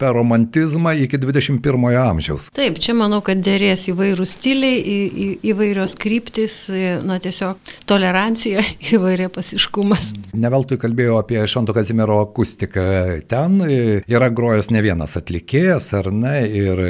per 0.00 0.16
romantizmą 0.16 0.94
iki 1.04 1.20
21 1.20 2.00
amžiaus. 2.06 2.48
Taip, 2.56 2.80
čia 2.80 2.96
manau, 2.96 3.20
kad 3.20 3.44
dėrės 3.44 3.90
įvairūs 3.92 4.34
stiliai, 4.38 4.80
į, 4.80 4.96
į, 5.12 5.28
įvairios 5.52 5.98
kryptis, 6.00 6.62
e, 6.72 6.96
na 7.04 7.20
tiesiog 7.20 7.60
tolerancija 7.84 8.64
ir 8.88 8.96
įvairia 8.96 9.28
pasiškumas. 9.36 10.14
Neveltui 10.32 10.80
kalbėjau 10.80 11.20
apie 11.20 11.44
Švento 11.44 11.76
Kazimiero 11.76 12.22
akustiką 12.24 12.88
ten 13.28 13.58
yra 13.62 14.28
grojęs 14.32 14.70
ne 14.74 14.82
vienas 14.84 15.16
atlikėjas, 15.20 15.90
ar 15.98 16.10
ne, 16.14 16.34
ir 16.46 16.82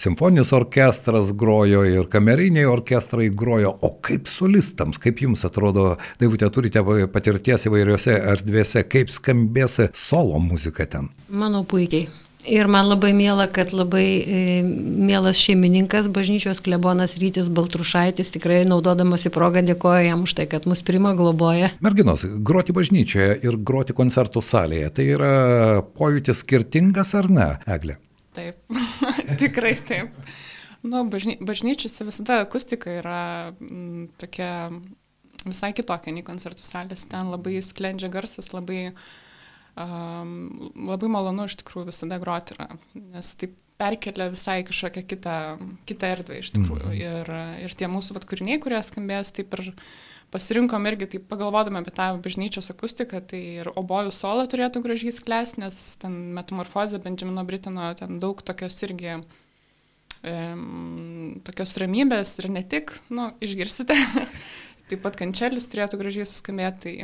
simfoninis 0.00 0.52
orkestras 0.56 1.32
grojo, 1.36 1.84
ir 1.88 2.08
kameriniai 2.12 2.66
orkestrai 2.70 3.30
grojo, 3.34 3.74
o 3.84 3.94
kaip 4.04 4.30
solistams, 4.30 5.00
kaip 5.02 5.22
jums 5.24 5.44
atrodo, 5.46 5.94
Daivutė, 6.20 6.48
turite 6.54 6.82
patirties 7.12 7.66
įvairiose 7.68 8.16
erdvėse, 8.34 8.84
kaip 8.90 9.12
skambės 9.12 9.80
solo 9.98 10.40
muzika 10.42 10.86
ten? 10.90 11.10
Manau, 11.28 11.64
puikiai. 11.68 12.08
Ir 12.44 12.68
man 12.68 12.88
labai 12.90 13.12
mėla, 13.16 13.46
kad 13.52 13.72
labai 13.72 14.04
e, 14.20 14.40
mielas 14.64 15.38
šeimininkas, 15.40 16.10
bažnyčios 16.12 16.60
klebonas 16.64 17.16
Rytis 17.20 17.48
Baltrušaitis, 17.52 18.34
tikrai 18.34 18.62
naudodamas 18.68 19.24
į 19.24 19.32
progą 19.32 19.62
dėkoja 19.64 20.02
jam 20.10 20.26
už 20.26 20.34
tai, 20.36 20.46
kad 20.50 20.68
mus 20.68 20.84
prima 20.84 21.14
globoja. 21.16 21.70
Merginos, 21.84 22.26
groti 22.44 22.76
bažnyčioje 22.76 23.38
ir 23.46 23.56
groti 23.56 23.96
koncertų 23.96 24.44
salėje, 24.44 24.92
tai 24.98 25.08
yra 25.16 25.32
pojūtis 25.96 26.44
skirtingas 26.44 27.14
ar 27.16 27.30
ne, 27.32 27.48
Eglė? 27.76 27.96
Taip, 28.36 28.60
tikrai 29.40 29.74
taip. 29.80 30.12
Nu, 30.84 31.06
bažny, 31.08 31.38
bažnyčiose 31.40 32.04
visada 32.04 32.42
akustika 32.44 32.92
yra 33.00 33.24
m, 33.56 33.68
mm, 33.72 34.06
tokia 34.20 34.50
visai 35.46 35.72
kitokia 35.76 36.12
nei 36.12 36.24
koncertų 36.26 36.64
salės. 36.64 37.06
Ten 37.08 37.32
labai 37.32 37.56
sklendžia 37.64 38.12
garsas, 38.12 38.52
labai 38.52 38.90
uh, 38.90 39.06
um, 39.80 40.32
labai 40.88 41.10
malonu 41.12 41.48
iš 41.48 41.58
tikrųjų 41.60 41.90
visada 41.90 42.18
groti 42.22 42.56
yra, 42.56 42.70
nes 42.94 43.34
taip 43.40 43.56
perkelia 43.80 44.30
visai 44.30 44.62
kažkokią 44.66 45.04
kitą, 45.10 45.36
kitą 45.88 46.10
erdvę 46.14 46.40
iš 46.40 46.52
tikrųjų. 46.54 46.90
Mm. 46.90 46.98
Ir, 47.00 47.30
ir 47.66 47.78
tie 47.78 47.88
mūsų 47.90 48.16
vat, 48.16 48.26
kūriniai, 48.30 48.60
kurie 48.62 48.78
skambės, 48.86 49.32
taip 49.34 49.54
ir 49.58 49.72
pasirinkom 50.34 50.86
irgi, 50.90 51.08
taip 51.14 51.26
pagalvodami 51.30 51.82
apie 51.82 51.94
tą 51.94 52.08
bažnyčios 52.22 52.70
akustiką, 52.72 53.20
tai 53.30 53.40
ir 53.62 53.70
obojų 53.74 54.14
solo 54.14 54.46
turėtų 54.50 54.82
gražiai 54.84 55.14
sklęs, 55.14 55.56
nes 55.62 55.80
ten 56.02 56.16
metamorfozė 56.38 57.02
Benjamino 57.02 57.44
Britino, 57.46 57.90
ten 57.98 58.22
daug 58.22 58.42
tokios 58.46 58.78
irgi 58.86 59.18
um, 60.24 61.40
tokios 61.46 61.76
ramybės 61.82 62.38
ir 62.42 62.50
ne 62.54 62.62
tik, 62.66 62.94
nu, 63.14 63.30
išgirsite. 63.42 63.98
taip 64.90 65.04
pat 65.04 65.18
kančelis 65.18 65.68
turėtų 65.72 65.98
gražiai 66.00 66.26
suskambėti. 66.28 66.84
Tai 66.84 66.94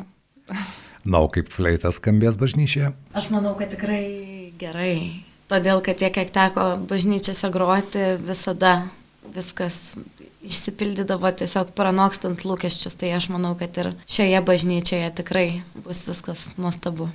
Na, 1.04 1.23
o 1.25 1.28
kaip 1.33 1.49
fleitas 1.52 1.97
skambės 2.00 2.37
bažnyčioje? 2.40 2.92
Aš 3.16 3.30
manau, 3.33 3.54
kad 3.59 3.73
tikrai 3.73 4.52
gerai. 4.61 5.25
Todėl, 5.50 5.80
kad 5.83 5.99
tiek, 5.99 6.12
kiek 6.14 6.28
teko 6.30 6.75
bažnyčiose 6.90 7.49
groti, 7.50 8.02
visada 8.23 8.90
viskas 9.35 9.99
išsipildydavo 10.47 11.30
tiesiog 11.40 11.73
pranokstant 11.76 12.45
lūkesčius. 12.47 12.97
Tai 13.00 13.11
aš 13.16 13.30
manau, 13.33 13.54
kad 13.59 13.75
ir 13.80 13.92
šioje 14.11 14.45
bažnyčioje 14.47 15.11
tikrai 15.21 15.49
bus 15.85 16.04
viskas 16.09 16.49
nuostabu. 16.61 17.11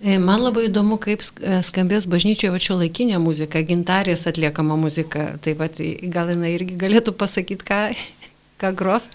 E, 0.00 0.16
man 0.22 0.40
labai 0.46 0.68
įdomu, 0.70 0.96
kaip 1.02 1.22
e, 1.22 1.60
skambės 1.66 2.08
bažnyčioje 2.10 2.54
vačio 2.54 2.78
laikinė 2.80 3.20
muzika, 3.22 3.60
gintarės 3.66 4.26
atliekama 4.30 4.78
muzika. 4.80 5.34
Tai 5.44 5.56
va, 5.60 5.68
gal 6.14 6.32
jinai 6.32 6.54
irgi 6.56 6.78
galėtų 6.80 7.14
pasakyti, 7.20 7.66
ką, 7.68 7.82
ką 8.62 8.74
gros. 8.78 9.10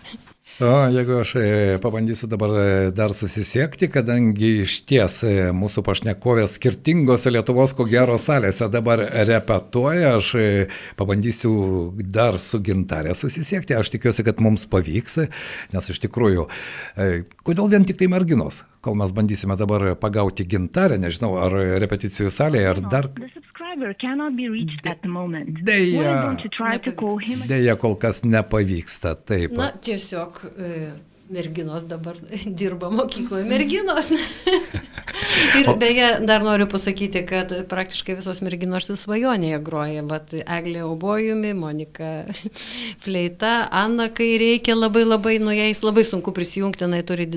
O, 0.55 0.67
jeigu 0.87 1.17
aš 1.19 1.33
e, 1.35 1.47
pabandysiu 1.83 2.29
dabar 2.31 2.51
e, 2.55 2.91
dar 2.95 3.11
susisiekti, 3.11 3.89
kadangi 3.91 4.61
iš 4.63 4.77
ties 4.87 5.17
e, 5.27 5.49
mūsų 5.51 5.81
pašnekovės 5.83 6.53
skirtingose 6.55 7.33
Lietuvos 7.33 7.73
ko 7.75 7.83
gero 7.91 8.15
salėse 8.15 8.69
dabar 8.71 9.03
repetuoja, 9.27 10.13
aš 10.15 10.29
pabandysiu 10.95 11.51
dar 11.99 12.39
su 12.39 12.61
gintarė 12.63 13.17
susisiekti, 13.19 13.75
aš 13.75 13.91
tikiuosi, 13.97 14.23
kad 14.23 14.39
mums 14.39 14.63
pavyks, 14.71 15.25
nes 15.75 15.91
iš 15.91 15.99
tikrųjų, 16.05 16.47
kodėl 17.43 17.67
vien 17.75 17.83
tik 17.83 17.99
tai 17.99 18.07
merginos? 18.15 18.63
Kol 18.79 18.95
mes 18.95 19.11
bandysime 19.11 19.59
dabar 19.59 19.89
pagauti 19.99 20.47
gintarę, 20.47 20.95
nežinau, 21.01 21.33
ar 21.41 21.59
repeticijų 21.83 22.31
salėje, 22.31 22.71
ar 22.71 22.83
dar... 22.87 23.11
Deja, 25.65 26.35
deja 27.49 27.75
kol 27.81 27.97
kas 27.99 28.23
nepavyksta, 28.25 29.15
taip. 29.27 29.55
Na, 29.57 29.71
tiesiog 29.71 30.41
merginos 31.29 31.85
dabar 31.89 32.15
dirba 32.59 32.89
mokykloje, 32.89 33.45
merginos. 33.49 34.11
Ir 35.59 35.69
beje, 35.79 36.09
dar 36.27 36.43
noriu 36.45 36.67
pasakyti, 36.69 37.23
kad 37.27 37.51
praktiškai 37.71 38.17
visos 38.19 38.41
merginos 38.45 38.87
svajonėje 39.01 39.59
groja, 39.65 40.03
bet 40.07 40.33
Eglė 40.41 40.83
obojumi, 40.85 41.53
Monika 41.57 42.11
fleita, 43.03 43.53
Anna, 43.71 44.09
kai 44.15 44.35
reikia 44.41 44.77
labai 44.77 45.05
labai, 45.05 45.37
nu 45.43 45.55
jais 45.55 45.81
labai 45.85 46.05
sunku 46.07 46.33
prisijungti, 46.35 46.85
jinai 46.85 47.01
turi 47.07 47.27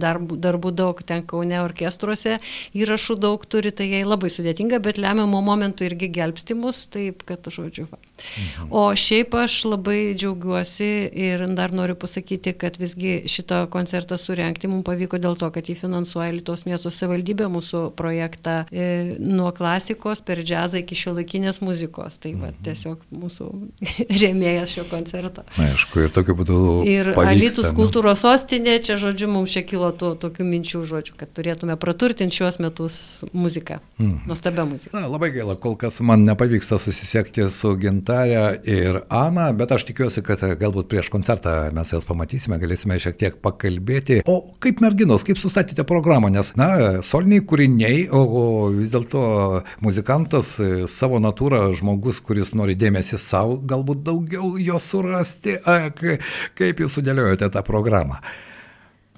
darbų, 0.00 0.38
darbų 0.42 0.74
daug, 0.82 1.02
ten 1.06 1.26
Kaune 1.28 1.60
orkestruose, 1.62 2.38
įrašų 2.78 3.18
daug 3.22 3.44
turi, 3.48 3.74
tai 3.74 3.90
jai 3.90 4.04
labai 4.06 4.32
sudėtinga, 4.32 4.82
bet 4.84 5.00
lemiamo 5.02 5.42
momentu 5.44 5.86
irgi 5.88 6.12
gelbstimus, 6.12 6.86
taip 6.92 7.26
kad, 7.28 7.50
žodžiu. 7.52 7.88
Va. 7.90 8.00
Mhm. 8.32 8.68
O 8.70 8.84
šiaip 8.96 9.34
aš 9.34 9.58
labai 9.68 10.14
džiaugiuosi 10.16 10.90
ir 11.12 11.44
dar 11.56 11.72
noriu 11.74 11.96
pasakyti, 11.98 12.54
kad 12.58 12.76
visgi 12.80 13.22
šitą 13.30 13.64
koncertą 13.72 14.18
surenkti 14.20 14.70
mums 14.70 14.86
pavyko 14.86 15.20
dėl 15.22 15.36
to, 15.38 15.50
kad 15.54 15.68
jį 15.68 15.76
finansuoja 15.82 16.32
Lietuvos 16.36 16.64
miesto 16.66 16.90
savivaldybė 16.92 17.48
mūsų 17.52 17.82
projektą 17.98 18.62
e, 18.70 19.16
nuo 19.20 19.52
klasikos 19.56 20.22
per 20.24 20.42
džiazą 20.42 20.82
iki 20.82 20.98
šio 20.98 21.16
laikinės 21.18 21.60
muzikos. 21.64 22.18
Tai 22.22 22.34
va, 22.38 22.50
mhm. 22.52 22.62
tiesiog 22.66 23.04
mūsų 23.22 23.48
rėmėjas 24.22 24.76
šio 24.76 24.86
koncerto. 24.90 25.46
Na, 25.58 25.70
aišku, 25.72 26.06
ir 26.06 26.14
tokiu 26.14 26.36
būdu. 26.38 26.58
Ir 26.88 27.12
Alitus 27.22 27.70
kultūros 27.76 28.24
sostinė, 28.24 28.78
čia 28.84 28.98
žodžiu, 29.00 29.28
mums 29.32 29.54
čia 29.54 29.64
kilo 29.66 29.92
to, 29.96 30.14
tokių 30.18 30.46
minčių 30.48 30.84
žodžiu, 30.88 31.16
kad 31.20 31.32
turėtume 31.34 31.76
praturtinti 31.80 32.40
šiuos 32.40 32.60
metus 32.62 32.96
muziką. 33.32 33.80
Mhm. 33.98 34.24
Nuostabę 34.30 34.66
muziką. 34.68 34.96
Na, 34.96 35.08
labai 35.10 35.32
gaila, 35.34 35.56
kol 35.60 35.76
kas 35.80 36.00
man 36.04 36.24
nepavyksta 36.28 36.78
susisiekti 36.82 37.48
su 37.50 37.74
gintarė 38.12 38.60
ir 38.68 38.98
Ana, 39.08 39.52
bet 39.56 39.72
aš 39.72 39.86
tikiuosi, 39.88 40.22
kad 40.24 40.40
galbūt 40.60 40.88
prieš 40.90 41.08
koncertą 41.10 41.72
mes 41.72 41.92
jas 41.92 42.04
pamatysime, 42.04 42.58
galėsime 42.60 42.98
šiek 43.00 43.16
tiek 43.16 43.38
pakalbėti. 43.40 44.22
O 44.28 44.54
kaip 44.60 44.80
merginos, 44.80 45.24
kaip 45.24 45.38
sustatėte 45.40 45.84
programą, 45.84 46.30
nes, 46.30 46.52
na, 46.56 47.00
soliniai 47.02 47.44
kūriniai, 47.44 48.08
o, 48.12 48.68
vis 48.74 48.92
dėlto 48.92 49.62
muzikantas 49.80 50.58
savo 50.88 51.20
natūrą, 51.22 51.72
žmogus, 51.78 52.20
kuris 52.20 52.54
nori 52.54 52.76
dėmesį 52.76 53.18
savo, 53.18 53.58
galbūt 53.58 54.04
daugiau 54.04 54.56
jo 54.60 54.80
surasti, 54.82 55.56
a, 55.64 55.90
kaip 55.92 56.82
jūs 56.84 56.98
sudėliojate 56.98 57.48
tą 57.52 57.64
programą. 57.66 58.20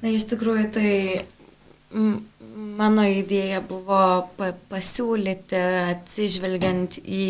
Na, 0.02 0.12
iš 0.12 0.28
tikrųjų, 0.30 0.68
tai 0.74 0.90
Mano 2.54 3.02
idėja 3.10 3.58
buvo 3.66 3.98
pa 4.38 4.52
pasiūlyti, 4.70 5.58
atsižvelgiant 5.90 7.00
į 7.02 7.24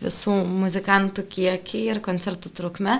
visų 0.00 0.38
muzikantų 0.48 1.24
kiekį 1.34 1.82
ir 1.92 2.00
koncertų 2.04 2.52
trukmę, 2.56 2.94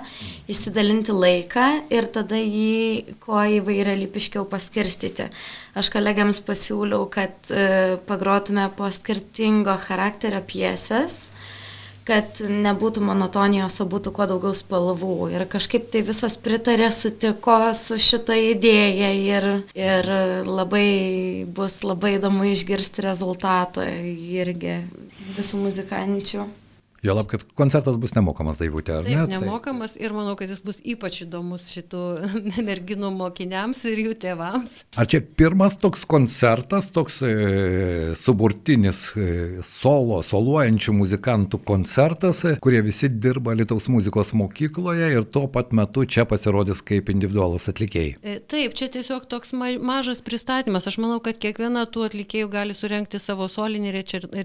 išsidalinti 0.53 1.17
laiką 1.17 1.67
ir 1.89 2.11
tada 2.13 2.37
jį 2.37 3.17
kuo 3.25 3.41
įvairialypiškiau 3.63 4.45
paskirstyti. 4.51 5.31
Aš 5.73 5.89
kolegiams 5.95 6.43
pasiūliau, 6.45 7.09
kad 7.09 7.33
e, 7.49 7.97
pagrotume 8.11 8.69
po 8.77 8.93
skirtingo 8.93 9.79
charakterio 9.87 10.45
piesės 10.45 11.31
kad 12.09 12.41
nebūtų 12.41 13.03
monotonijos, 13.05 13.79
o 13.81 13.87
būtų 13.89 14.13
kuo 14.17 14.27
daugiau 14.29 14.55
spalvų. 14.57 15.31
Ir 15.33 15.47
kažkaip 15.51 15.89
tai 15.93 16.05
visos 16.07 16.37
pritarė, 16.41 16.91
sutiko 16.93 17.59
su 17.77 17.99
šitą 18.01 18.37
idėją 18.53 19.13
ir, 19.21 19.49
ir 19.79 20.11
labai 20.49 20.89
bus 21.57 21.81
labai 21.85 22.17
įdomu 22.19 22.51
išgirsti 22.53 23.07
rezultatą 23.09 23.89
irgi 23.89 24.83
visų 25.39 25.65
muzikančių. 25.65 26.45
Jo 27.05 27.13
lab, 27.15 27.27
kad 27.29 27.43
koncertas 27.53 27.99
bus 28.01 28.15
nemokamas, 28.17 28.57
Daivutė, 28.57 28.95
ar 28.97 29.05
Taip, 29.05 29.13
ne? 29.29 29.37
Nemokamas 29.37 29.93
Taip. 29.93 30.07
ir 30.07 30.13
manau, 30.17 30.33
kad 30.41 30.49
jis 30.49 30.63
bus 30.65 30.79
ypač 30.89 31.19
įdomus 31.27 31.67
šitų 31.75 32.05
merginų 32.69 33.11
mokiniams 33.13 33.83
ir 33.91 34.01
jų 34.07 34.15
tėvams. 34.23 34.73
Ar 34.97 35.11
čia 35.13 35.21
pirmas 35.21 35.77
toks 35.83 36.07
koncertas, 36.09 36.89
toks 36.95 37.21
e, 37.29 37.33
suburtinis 38.17 39.03
e, 39.21 39.27
solo, 39.69 40.23
soluojančių 40.25 40.95
muzikantų 40.97 41.61
koncertas, 41.69 42.41
e, 42.49 42.55
kurie 42.65 42.81
visi 42.87 43.13
dirba 43.13 43.53
Lietuvos 43.53 43.91
muzikos 43.93 44.33
mokykloje 44.41 45.13
ir 45.13 45.29
tuo 45.29 45.45
pat 45.53 45.77
metu 45.77 46.07
čia 46.09 46.25
pasirodys 46.31 46.81
kaip 46.89 47.13
individualus 47.13 47.69
atlikėjai? 47.69 48.17
E, 48.25 48.39
taip, 48.41 48.79
čia 48.81 48.89
tiesiog 48.97 49.29
toks 49.29 49.53
ma 49.53 49.75
mažas 49.77 50.25
pristatymas. 50.25 50.89
Aš 50.89 51.03
manau, 51.05 51.21
kad 51.21 51.37
kiekviena 51.43 51.85
tų 51.85 52.09
atlikėjų 52.09 52.49
gali 52.57 52.81
surenkti 52.81 53.21
savo 53.21 53.51
solinį 53.53 53.93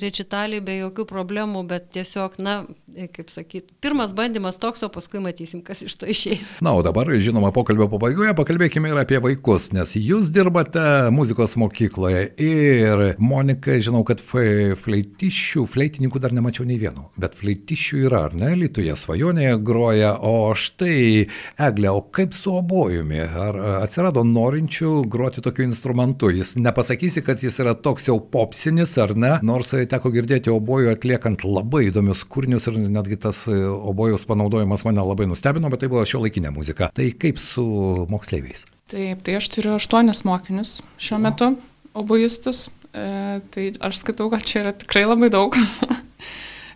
rečitalį 0.04 0.60
be 0.60 0.80
jokių 0.82 1.08
problemų, 1.16 1.64
bet 1.72 1.88
tiesiog, 1.96 2.36
na, 2.44 2.49
na, 2.50 3.08
kaip 3.14 3.30
sakyt, 3.32 3.70
pirmas 3.84 4.14
bandymas 4.16 4.58
toks, 4.62 4.82
o 4.86 4.90
paskui 4.92 5.22
matysim, 5.24 5.62
kas 5.66 5.84
iš 5.86 5.96
to 6.00 6.10
išeis. 6.10 6.52
Na, 6.66 6.74
o 6.78 6.84
dabar, 6.86 7.10
žinoma, 7.22 7.52
pokalbio 7.56 7.90
pabaigoje 7.92 8.34
pakalbėkime 8.38 8.92
ir 8.92 9.00
apie 9.02 9.20
vaikus, 9.24 9.70
nes 9.76 9.94
jūs 9.98 10.32
dirbate 10.34 10.84
muzikos 11.14 11.56
mokykloje 11.60 12.26
ir 12.44 13.04
Monika, 13.22 13.78
žinau, 13.82 14.02
kad 14.08 14.22
fleitišių, 14.24 15.66
fleitininkų 15.70 16.22
dar 16.24 16.36
nemačiau 16.36 16.66
nei 16.68 16.80
vieno, 16.82 17.10
bet 17.20 17.38
fleitišių 17.40 18.02
yra, 18.08 18.26
ar 18.30 18.38
ne, 18.38 18.52
Lietuvoje 18.60 18.98
svajonėje 19.00 19.60
groja, 19.66 20.16
o 20.18 20.52
štai 20.58 21.28
Eglė, 21.70 21.92
o 21.94 22.04
kaip 22.16 22.36
su 22.38 22.56
obojumi, 22.58 23.22
ar 23.24 23.60
atsirado 23.84 24.26
norinčių 24.28 25.04
groti 25.12 25.44
tokiu 25.46 25.68
instrumentu, 25.68 26.32
jis 26.34 26.56
nepasakysi, 26.60 27.24
kad 27.26 27.44
jis 27.46 27.62
yra 27.62 27.76
toks 27.78 28.10
jau 28.10 28.18
popsinis, 28.20 28.96
ar 29.02 29.16
ne, 29.16 29.36
nors 29.46 29.72
teko 29.90 30.12
girdėti 30.14 30.52
obojų 30.54 30.94
atliekant 30.96 31.46
labai 31.46 31.86
įdomius 31.90 32.26
kūrinius 32.28 32.39
kūrinius 32.40 32.70
ir 32.72 32.80
netgi 32.80 33.20
tas 33.20 33.44
e, 33.52 33.60
obojus 33.68 34.24
panaudojimas 34.30 34.86
mane 34.88 35.04
labai 35.04 35.28
nustebino, 35.28 35.72
bet 35.72 35.84
tai 35.84 35.92
buvo 35.92 36.06
šio 36.08 36.24
laikinė 36.24 36.54
muzika. 36.56 36.92
Tai 36.96 37.08
kaip 37.20 37.42
su 37.44 37.66
moksleiviais? 38.12 38.66
Taip, 38.90 39.24
tai 39.26 39.38
aš 39.38 39.52
turiu 39.54 39.76
aštuonis 39.76 40.24
mokinius 40.26 40.80
šiuo 41.02 41.20
metu, 41.22 41.54
obojistus. 42.00 42.70
E, 42.90 43.42
tai 43.54 43.72
aš 43.86 44.00
skaitau, 44.02 44.32
kad 44.32 44.48
čia 44.48 44.64
yra 44.64 44.74
tikrai 44.74 45.06
labai 45.10 45.32
daug. 45.34 45.58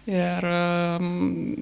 Ir 0.03 0.43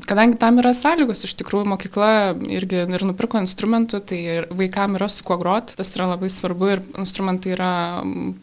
kadangi 0.10 0.40
tam 0.42 0.58
yra 0.64 0.72
sąlygos, 0.74 1.22
iš 1.28 1.36
tikrųjų 1.38 1.68
mokykla 1.76 2.08
irgi 2.50 2.80
ir 2.90 3.06
nupirko 3.06 3.38
instrumentų, 3.38 4.00
tai 4.10 4.22
vaikams 4.50 4.98
yra 4.98 5.10
su 5.14 5.26
kuo 5.28 5.38
groti, 5.38 5.78
tas 5.78 5.94
yra 5.94 6.08
labai 6.16 6.32
svarbu 6.34 6.72
ir 6.74 6.82
instrumentai 7.04 7.54
yra 7.54 7.72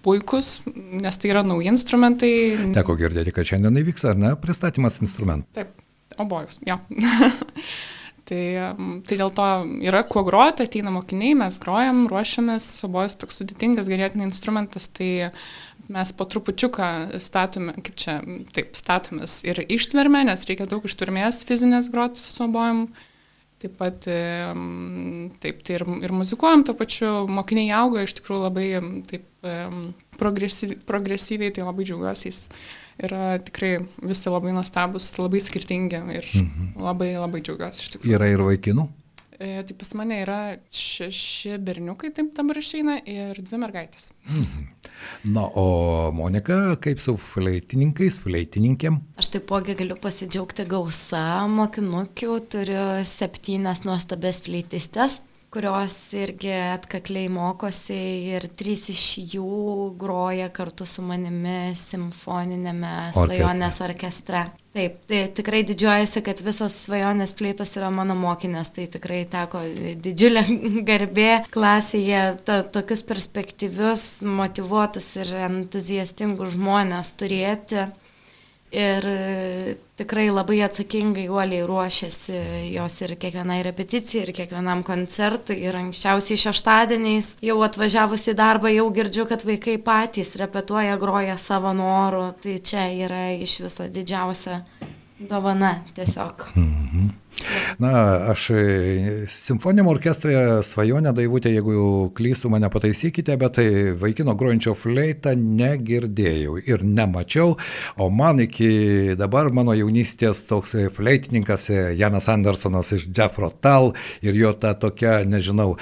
puikus, 0.07 0.61
nes 1.03 1.19
tai 1.19 1.33
yra 1.33 1.43
nauji 1.47 1.73
instrumentai. 1.73 2.33
Teko 2.79 2.95
girdėti, 3.01 3.35
kad 3.35 3.51
šiandien 3.51 3.83
įvyks, 3.83 4.07
ar 4.07 4.23
ne, 4.23 4.33
pristatymas 4.39 5.01
instrumentų. 5.03 5.51
Taip, 5.59 5.75
obojus, 6.23 6.63
jo. 6.67 6.79
Tai, 8.29 8.41
tai 9.09 9.17
dėl 9.17 9.31
to 9.33 9.45
yra 9.89 10.03
kuo 10.05 10.21
groti, 10.27 10.67
ateina 10.69 10.91
mokiniai, 10.93 11.33
mes 11.41 11.57
grojam, 11.63 12.03
ruošiamės, 12.11 12.67
obojus 12.85 13.17
toks 13.23 13.41
sudėtingas, 13.41 13.89
ganėtinai 13.89 14.27
instrumentas, 14.29 14.91
tai 14.93 15.31
mes 15.92 16.12
po 16.16 16.27
trupučiuką 16.29 17.18
statome, 17.22 17.77
kaip 17.85 18.01
čia, 18.01 18.16
taip, 18.55 18.74
statomės 18.79 19.40
ir 19.48 19.62
ištvermę, 19.64 20.24
nes 20.29 20.44
reikia 20.48 20.68
daug 20.70 20.85
ištvermės 20.88 21.44
fizinės 21.48 21.92
groti 21.92 22.22
su 22.22 22.44
obojom. 22.48 22.88
Taip 23.59 23.72
pat, 23.74 24.05
taip, 24.07 25.62
tai 25.66 25.74
ir, 25.74 25.83
ir 26.07 26.12
muzikuojam 26.14 26.62
to 26.68 26.77
pačiu, 26.79 27.09
mokiniai 27.27 27.72
auga 27.74 28.05
iš 28.07 28.14
tikrųjų 28.20 28.44
labai 28.44 28.66
taip, 29.09 29.24
progresyviai, 30.20 30.79
progresyviai, 30.87 31.51
tai 31.57 31.66
labai 31.66 31.88
džiaugiuosi 31.88 32.31
jais 32.31 32.44
yra 32.98 33.38
tikrai 33.42 33.79
visi 34.03 34.31
labai 34.31 34.53
nuostabus, 34.55 35.11
labai 35.20 35.40
skirtingi 35.42 36.01
ir 36.18 36.31
mhm. 36.35 36.72
labai 36.83 37.12
labai 37.16 37.42
džiaugiuosi 37.44 37.85
iš 37.85 37.92
tikrųjų. 37.94 38.14
Yra 38.18 38.31
ir 38.33 38.42
vaikinų? 38.46 38.87
E, 39.38 39.51
tai 39.62 39.74
pas 39.79 39.92
mane 39.94 40.18
yra 40.24 40.40
šeši 40.74 41.61
berniukai, 41.62 42.11
taip 42.14 42.33
dabar 42.35 42.59
išeina, 42.59 42.98
ir 43.07 43.38
dvi 43.38 43.61
mergaitės. 43.62 44.11
Mhm. 44.27 44.66
Na, 45.29 45.47
o 45.47 46.11
Monika, 46.15 46.77
kaip 46.83 47.01
su 47.03 47.17
fleitininkais, 47.21 48.21
fleitininkėm? 48.25 49.01
Aš 49.21 49.33
taipogi 49.35 49.77
galiu 49.79 49.99
pasidžiaugti 50.01 50.67
gausa 50.69 51.23
mokinukių, 51.51 52.39
turiu 52.53 52.85
septynes 53.09 53.85
nuostabės 53.87 54.43
fleitistės 54.47 55.21
kurios 55.53 55.95
irgi 56.17 56.53
atkakliai 56.53 57.29
mokosi 57.33 57.97
ir 58.35 58.47
trys 58.59 58.89
iš 58.93 59.05
jų 59.35 59.95
groja 60.01 60.51
kartu 60.53 60.87
su 60.89 61.05
manimi 61.05 61.73
simfoninėme 61.79 62.95
svajonės 63.17 63.81
orkestre. 63.87 64.45
Taip, 64.79 64.99
tai 65.11 65.25
tikrai 65.35 65.64
didžiuojasi, 65.67 66.21
kad 66.23 66.38
visos 66.47 66.75
svajonės 66.85 67.33
pleitos 67.35 67.73
yra 67.75 67.88
mano 67.91 68.14
mokinės, 68.14 68.69
tai 68.77 68.85
tikrai 68.87 69.25
teko 69.27 69.64
didžiulė 70.05 70.45
garbė 70.91 71.31
klasėje 71.51 72.21
to, 72.47 72.61
tokius 72.77 73.03
perspektyvius, 73.09 74.05
motivuotus 74.23 75.09
ir 75.19 75.33
entuziastingus 75.49 76.55
žmonės 76.55 77.11
turėti 77.19 77.88
ir 78.73 79.07
e, 79.09 79.77
tikrai 79.99 80.29
labai 80.31 80.61
atsakingai 80.67 81.27
uoliai 81.33 81.67
ruošiasi 81.67 82.41
jos 82.75 82.99
ir 83.05 83.15
kiekvienai 83.21 83.61
repeticijai, 83.67 84.27
ir 84.27 84.35
kiekvienam 84.37 84.83
koncertui, 84.87 85.59
ir 85.65 85.79
anksčiausiai 85.79 86.41
šeštadieniais 86.45 87.35
jau 87.45 87.59
atvažiavus 87.67 88.29
į 88.33 88.37
darbą 88.39 88.73
jau 88.75 88.89
girdžiu, 88.95 89.29
kad 89.31 89.45
vaikai 89.49 89.79
patys 89.83 90.35
repetuoja, 90.41 90.99
groja 91.01 91.39
savo 91.41 91.73
norų, 91.77 92.27
tai 92.43 92.59
čia 92.61 92.89
yra 93.07 93.25
iš 93.39 93.61
viso 93.65 93.89
didžiausia 93.93 94.63
dovana 95.19 95.79
tiesiog. 95.97 96.51
Mhm. 96.55 97.09
Na, 97.79 97.90
aš 98.33 98.48
e, 98.51 98.62
simfoniniam 99.31 99.87
orkestrė 99.92 100.35
svajonę 100.66 101.12
daivutė, 101.14 101.53
jeigu 101.55 101.74
jau 101.74 101.90
klystų 102.16 102.51
mane 102.51 102.66
pataisykite, 102.72 103.37
bet 103.38 103.55
tai 103.59 103.66
vaikino 103.98 104.35
grojančio 104.38 104.74
fleitą 104.74 105.35
negirdėjau 105.38 106.57
ir 106.59 106.83
nemačiau, 106.83 107.55
o 107.96 108.09
man 108.11 108.42
iki 108.42 109.14
dabar 109.18 109.53
mano 109.55 109.77
jaunystės 109.79 110.42
toks 110.48 110.74
fleitininkas 110.96 111.68
e, 111.70 111.79
Janas 111.98 112.27
Andersonas 112.33 112.90
iš 112.96 113.07
Jeffro 113.14 113.53
Tal 113.62 113.92
ir 114.27 114.38
jo 114.38 114.53
ta 114.59 114.74
tokia, 114.79 115.20
nežinau, 115.29 115.77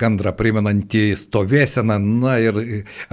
gandra 0.00 0.32
primenanti 0.36 1.10
stovėsena, 1.16 1.98
na 2.00 2.36
ir 2.42 2.58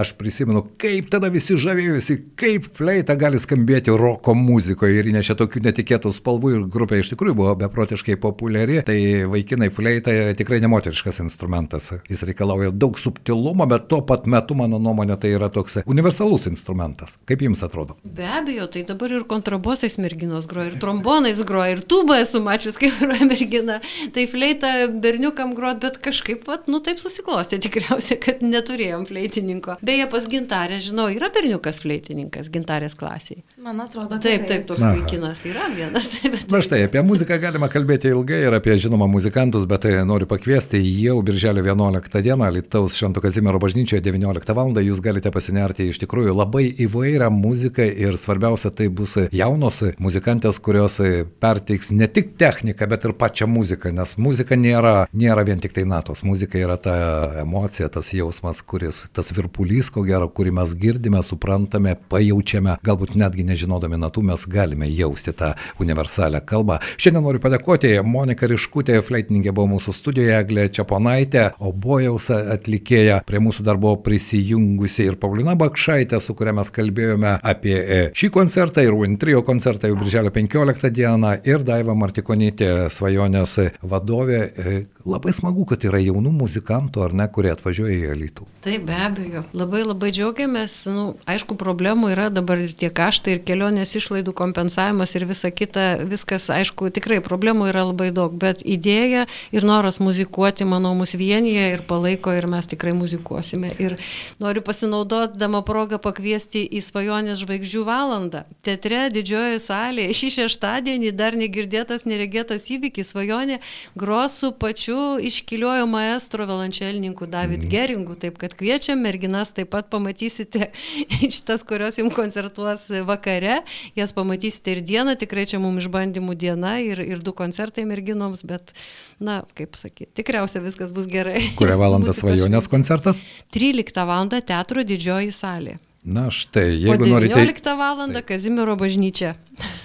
aš 0.00 0.14
prisimenu, 0.18 0.64
kaip 0.80 1.10
tada 1.12 1.30
visi 1.32 1.56
žavėjusi, 1.60 2.18
kaip 2.40 2.66
fleita 2.76 3.16
gali 3.20 3.40
skambėti 3.42 3.92
roko 3.94 4.34
muzikoje 4.38 4.98
ir 4.98 5.12
įnešė 5.12 5.36
tokių 5.40 5.64
netikėtų 5.68 6.12
spalvų 6.16 6.54
ir 6.56 6.66
grupė 6.72 7.00
iš 7.02 7.12
tikrųjų 7.14 7.38
buvo 7.38 7.54
beprotiškai 7.74 8.16
populiari, 8.22 8.78
tai 8.86 9.26
vaikinai 9.30 9.68
fleita 9.74 10.12
tikrai 10.38 10.60
nemoteriškas 10.62 11.18
instrumentas. 11.24 11.90
Jis 12.08 12.22
reikalauja 12.28 12.70
daug 12.70 12.98
subtilumo, 13.00 13.66
bet 13.66 13.88
tuo 13.90 14.00
pat 14.06 14.28
metu, 14.30 14.54
mano 14.58 14.78
nuomonė, 14.78 15.16
tai 15.20 15.34
yra 15.34 15.50
toks 15.50 15.80
universalus 15.90 16.46
instrumentas. 16.50 17.18
Kaip 17.26 17.42
jums 17.42 17.64
atrodo? 17.66 17.98
Be 18.04 18.28
abejo, 18.38 18.68
tai 18.70 18.84
dabar 18.86 19.12
ir 19.16 19.26
kontrabosais 19.30 19.98
merginos 19.98 20.46
groja, 20.50 20.70
ir 20.70 20.78
trombonais 20.82 21.42
groja, 21.46 21.74
ir 21.74 21.82
tubą 21.82 22.20
esu 22.22 22.42
mačius, 22.44 22.78
kaip 22.78 22.94
groja 23.02 23.26
mergina. 23.26 23.80
Tai 24.14 24.26
fleita 24.30 24.72
berniukam 25.02 25.56
grot, 25.58 25.82
bet 25.82 25.98
kažkaip, 26.04 26.46
vat, 26.46 26.70
nu 26.70 26.78
taip 26.84 27.02
susiklostė 27.02 27.58
tikriausiai, 27.66 28.20
kad 28.22 28.44
neturėjom 28.46 29.08
fleitininko. 29.10 29.80
Beje, 29.84 30.06
pas 30.12 30.30
gintarę, 30.30 30.78
žinau, 30.84 31.08
yra 31.12 31.32
berniukas 31.34 31.82
fleitininkas 31.82 32.52
gintarės 32.54 32.94
klasiai. 32.98 33.42
Man 33.58 33.82
atrodo, 33.82 34.14
kad 34.14 34.22
taip. 34.22 34.44
Taip, 34.44 34.50
taip, 34.50 34.66
toks 34.68 34.82
vaikinas 34.84 35.44
yra 35.48 35.68
vienas. 35.72 36.10
Bet... 36.32 36.46
Na 36.52 36.60
štai, 36.64 36.84
apie 36.86 37.02
muziką 37.06 37.38
galima 37.40 37.63
kalbėti 37.72 38.10
ilgai 38.12 38.40
ir 38.46 38.54
apie 38.56 38.74
žinoma 38.80 39.06
muzikantus, 39.10 39.64
bet 39.68 39.84
tai 39.84 39.92
noriu 40.06 40.26
pakviesti 40.30 40.78
jau 40.82 41.16
birželio 41.24 41.62
11 41.64 42.22
dieną 42.24 42.48
Lietuvos 42.56 42.96
Švento 42.98 43.22
Kazimiero 43.24 43.60
bažnyčioje 43.62 44.02
19 44.04 44.54
val. 44.56 44.72
jūs 44.84 45.00
galite 45.00 45.30
pasinerti 45.30 45.88
iš 45.90 46.00
tikrųjų 46.02 46.34
labai 46.34 46.64
įvairią 46.84 47.30
muziką 47.30 47.86
ir 47.86 48.18
svarbiausia 48.18 48.70
tai 48.70 48.88
bus 48.88 49.16
jaunos 49.32 49.82
muzikantės, 49.98 50.58
kurios 50.58 51.00
perteiks 51.40 51.90
ne 51.92 52.08
tik 52.08 52.34
techniką, 52.40 52.88
bet 52.88 53.04
ir 53.04 53.14
pačią 53.18 53.46
muziką, 53.46 53.92
nes 53.92 54.16
muzika 54.18 54.56
nėra, 54.56 55.06
nėra 55.12 55.44
vien 55.46 55.60
tik 55.60 55.72
tai 55.76 55.84
natos, 55.84 56.22
muzika 56.22 56.58
yra 56.58 56.76
ta 56.76 56.96
emocija, 57.42 57.88
tas 57.88 58.12
jausmas, 58.12 58.62
kuris, 58.62 59.04
tas 59.12 59.32
virpulys, 59.36 59.90
ko 59.94 60.02
gero, 60.06 60.28
kurį 60.28 60.54
mes 60.60 60.74
girdime, 60.74 61.22
suprantame, 61.22 61.96
pajaučiame, 62.08 62.78
galbūt 62.84 63.14
netgi 63.20 63.46
nežinodami 63.46 64.00
natų 64.00 64.24
mes 64.30 64.48
galime 64.50 64.88
jausti 64.90 65.34
tą 65.36 65.54
universalią 65.82 66.40
kalbą. 66.46 66.80
Šiandien 66.96 67.24
noriu 67.24 67.40
padėkoti 67.44 67.92
Monika 68.06 68.48
Riškutė, 68.48 68.96
fleitininkė 69.04 69.52
buvo 69.54 69.74
mūsų 69.74 69.94
studijoje, 69.96 70.38
Eglė 70.38 70.66
Čiaponaitė, 70.72 71.44
Obojaus 71.64 72.30
atlikėja, 72.34 73.20
prie 73.28 73.40
mūsų 73.44 73.66
dar 73.66 73.78
buvo 73.80 73.98
prisijungusi 74.04 75.08
ir 75.10 75.18
Paulina 75.20 75.56
Bakšaitė, 75.58 76.20
su 76.24 76.36
kuria 76.38 76.54
mes 76.56 76.72
kalbėjome 76.74 77.36
apie 77.44 77.76
e, 77.76 78.00
šį 78.16 78.30
koncertą 78.34 78.84
ir 78.86 78.96
Wintrio 78.96 79.44
koncertą 79.46 79.90
jau 79.90 79.98
birželio 80.00 80.32
15 80.34 80.90
dieną 80.94 81.34
ir 81.44 81.66
Daiva 81.66 81.96
Martikonytė, 81.98 82.88
svajonės 82.94 83.58
vadovė. 83.84 84.40
E, 84.40 84.74
labai 85.04 85.36
smagu, 85.36 85.66
kad 85.68 85.84
yra 85.84 86.00
jaunų 86.00 86.32
muzikantų, 86.32 87.04
ar 87.04 87.16
ne, 87.16 87.28
kurie 87.28 87.52
atvažiuoja 87.52 88.00
į 88.00 88.12
Alytų. 88.14 88.48
Taip, 88.64 88.86
be 88.88 88.96
abejo. 88.96 89.44
Labai 89.52 89.82
labai 89.84 90.08
džiaugiamės. 90.16 90.78
Nu, 90.88 91.06
aišku, 91.28 91.58
problemų 91.60 92.14
yra 92.14 92.30
dabar 92.32 92.62
ir 92.64 92.72
tie 92.72 92.88
kaštai, 92.88 93.36
ir 93.36 93.44
kelionės 93.44 93.92
išlaidų 94.00 94.32
kompensavimas 94.36 95.12
ir 95.18 95.28
visa 95.28 95.52
kita. 95.52 95.88
Viskas, 96.08 96.48
aišku, 96.48 96.88
tikrai 96.94 97.20
problemų 97.20 97.33
yra 97.70 97.84
labai 97.88 98.10
daug, 98.14 98.32
bet 98.36 98.62
idėja 98.64 99.26
ir 99.52 99.64
noras 99.64 100.00
muzikuoti, 100.00 100.64
manau, 100.68 100.94
mus 100.94 101.14
vienyje 101.14 101.64
ir 101.74 101.82
palaiko 101.88 102.32
ir 102.36 102.46
mes 102.50 102.66
tikrai 102.66 102.92
muzikuosime. 102.96 103.72
Ir 103.78 103.96
noriu 104.42 104.62
pasinaudodama 104.64 105.62
progą 105.66 105.98
pakviesti 106.02 106.64
į 106.68 106.82
svajonės 106.84 107.40
žvaigždžių 107.42 107.84
valandą. 107.86 108.44
Teatre 108.64 109.08
didžiojoje 109.14 109.60
salėje 109.62 110.18
šį 110.20 110.30
šeštadienį 110.38 111.12
dar 111.16 111.38
negirdėtas, 111.38 112.04
neregėtas 112.08 112.68
įvykis 112.74 113.14
svajonė 113.14 113.60
gros 113.98 114.38
su 114.40 114.52
pačiu 114.52 115.18
iškiliuoju 115.22 115.86
maestro 115.90 116.46
violončelininku 116.48 117.26
David 117.30 117.64
mm. 117.64 117.70
Geringu. 117.70 118.18
Taip 118.20 118.38
kad 118.42 118.54
kviečiam 118.58 119.00
merginas, 119.04 119.54
taip 119.56 119.70
pat 119.74 119.90
pamatysite 119.92 120.70
šitas, 121.34 121.64
kurios 121.66 121.98
jums 122.00 122.14
koncertuos 122.16 122.88
vakare, 123.06 123.62
jas 123.96 124.14
pamatysite 124.16 124.76
ir 124.76 124.84
dieną, 124.84 125.16
tikrai 125.20 125.46
čia 125.50 125.60
mums 125.62 125.84
išbandymų 125.84 126.36
diena 126.38 126.76
ir, 126.82 127.00
ir 127.04 127.23
du 127.24 127.34
koncertai 127.36 127.86
merginoms, 127.88 128.44
bet, 128.48 128.74
na, 129.22 129.40
kaip 129.58 129.78
sakyti, 129.78 130.12
tikriausiai 130.20 130.64
viskas 130.64 130.94
bus 130.96 131.08
gerai. 131.10 131.40
Kurią 131.58 131.78
valandą 131.80 132.14
svajonės 132.20 132.70
koncertas? 132.72 133.22
13 133.56 134.06
val. 134.08 134.30
teatro 134.44 134.84
didžioji 134.86 135.34
salė. 135.34 135.78
Na 136.04 136.28
štai, 136.30 136.76
jeigu 136.76 137.06
norite. 137.08 137.32
19 137.34 137.76
val. 137.80 137.96
Kazimiero 138.28 138.76
bažnyčia. 138.76 139.34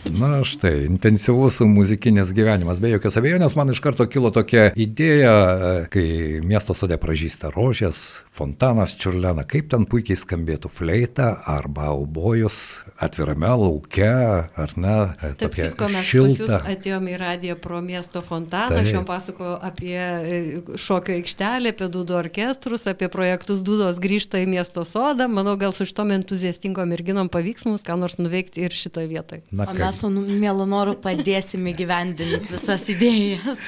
Na 0.03 0.43
štai, 0.43 0.84
intensyvus 0.89 1.62
muzikinis 1.63 2.34
gyvenimas. 2.36 2.82
Be 2.84 2.91
jokios 2.91 3.15
abejonės 3.19 3.55
man 3.55 3.71
iš 3.71 3.79
karto 3.84 4.03
kilo 4.12 4.32
tokia 4.36 4.69
idėja, 4.75 5.88
kai 5.93 6.41
miesto 6.43 6.75
sode 6.75 6.97
pražįsta 6.99 7.53
rožės, 7.55 8.25
fontanas 8.36 8.97
čiurlena, 8.99 9.45
kaip 9.47 9.69
ten 9.71 9.86
puikiai 9.88 10.19
skambėtų 10.19 10.71
fleita 10.73 11.29
arba 11.47 11.93
obojus 11.95 12.82
atvirame 12.99 13.51
lauke, 13.62 14.10
ar 14.10 14.75
ne? 14.75 14.97
Taip, 15.39 15.55
kitko, 15.55 15.88
mes 15.93 16.08
šilta. 16.10 16.60
Atėjome 16.67 17.15
į 17.15 17.19
radiją 17.21 17.58
pro 17.63 17.79
miesto 17.86 18.23
fontaną, 18.25 18.75
tai. 18.75 18.84
aš 18.84 18.93
jam 18.97 19.08
pasakoju 19.08 19.55
apie 19.69 19.95
e, 19.95 20.41
šokio 20.75 21.15
aikštelę, 21.19 21.75
apie 21.75 21.88
dūdo 21.91 22.19
orkestrus, 22.19 22.89
apie 22.91 23.08
projektus 23.12 23.63
dūdos 23.63 24.01
grįžta 24.03 24.43
į 24.43 24.49
miesto 24.58 24.84
sodą. 24.88 25.29
Manau, 25.32 25.55
gal 25.60 25.75
su 25.75 25.88
šitom 25.88 26.09
entuziastingom 26.15 26.89
merginom 26.89 27.30
pavyks 27.32 27.65
mums 27.67 27.84
ką 27.88 27.98
nors 28.00 28.17
nuveikti 28.19 28.63
ir 28.65 28.76
šitoje 28.76 29.10
vietoje. 29.12 29.43
Na, 29.52 29.67
o 29.69 29.76
mes 29.78 30.00
su 30.02 30.10
mielu 30.10 30.65
noru 30.69 30.95
padėsime 31.02 31.74
gyvendinti 31.78 32.52
visas 32.52 32.88
idėjas. 32.91 33.62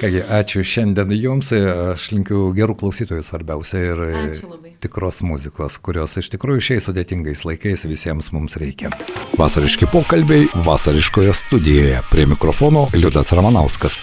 Kągi, 0.00 0.22
ačiū 0.38 0.64
šiandien 0.66 1.14
jums, 1.18 1.52
aš 1.54 2.10
linkiu 2.14 2.48
gerų 2.56 2.78
klausytojų 2.82 3.24
svarbiausia 3.26 3.82
ir 3.92 4.04
tikros 4.82 5.22
muzikos, 5.26 5.80
kurios 5.82 6.16
iš 6.20 6.30
tikrųjų 6.34 6.66
šiais 6.70 6.88
sudėtingais 6.90 7.44
laikais 7.48 7.86
visiems 7.88 8.32
mums 8.36 8.58
reikia. 8.60 8.92
Vasariški 9.38 9.90
pokalbiai 9.92 10.48
vasariškoje 10.66 11.34
studijoje. 11.42 12.04
Prie 12.12 12.28
mikrofono 12.30 12.88
Liudas 12.96 13.32
Ramanauskas. 13.36 14.00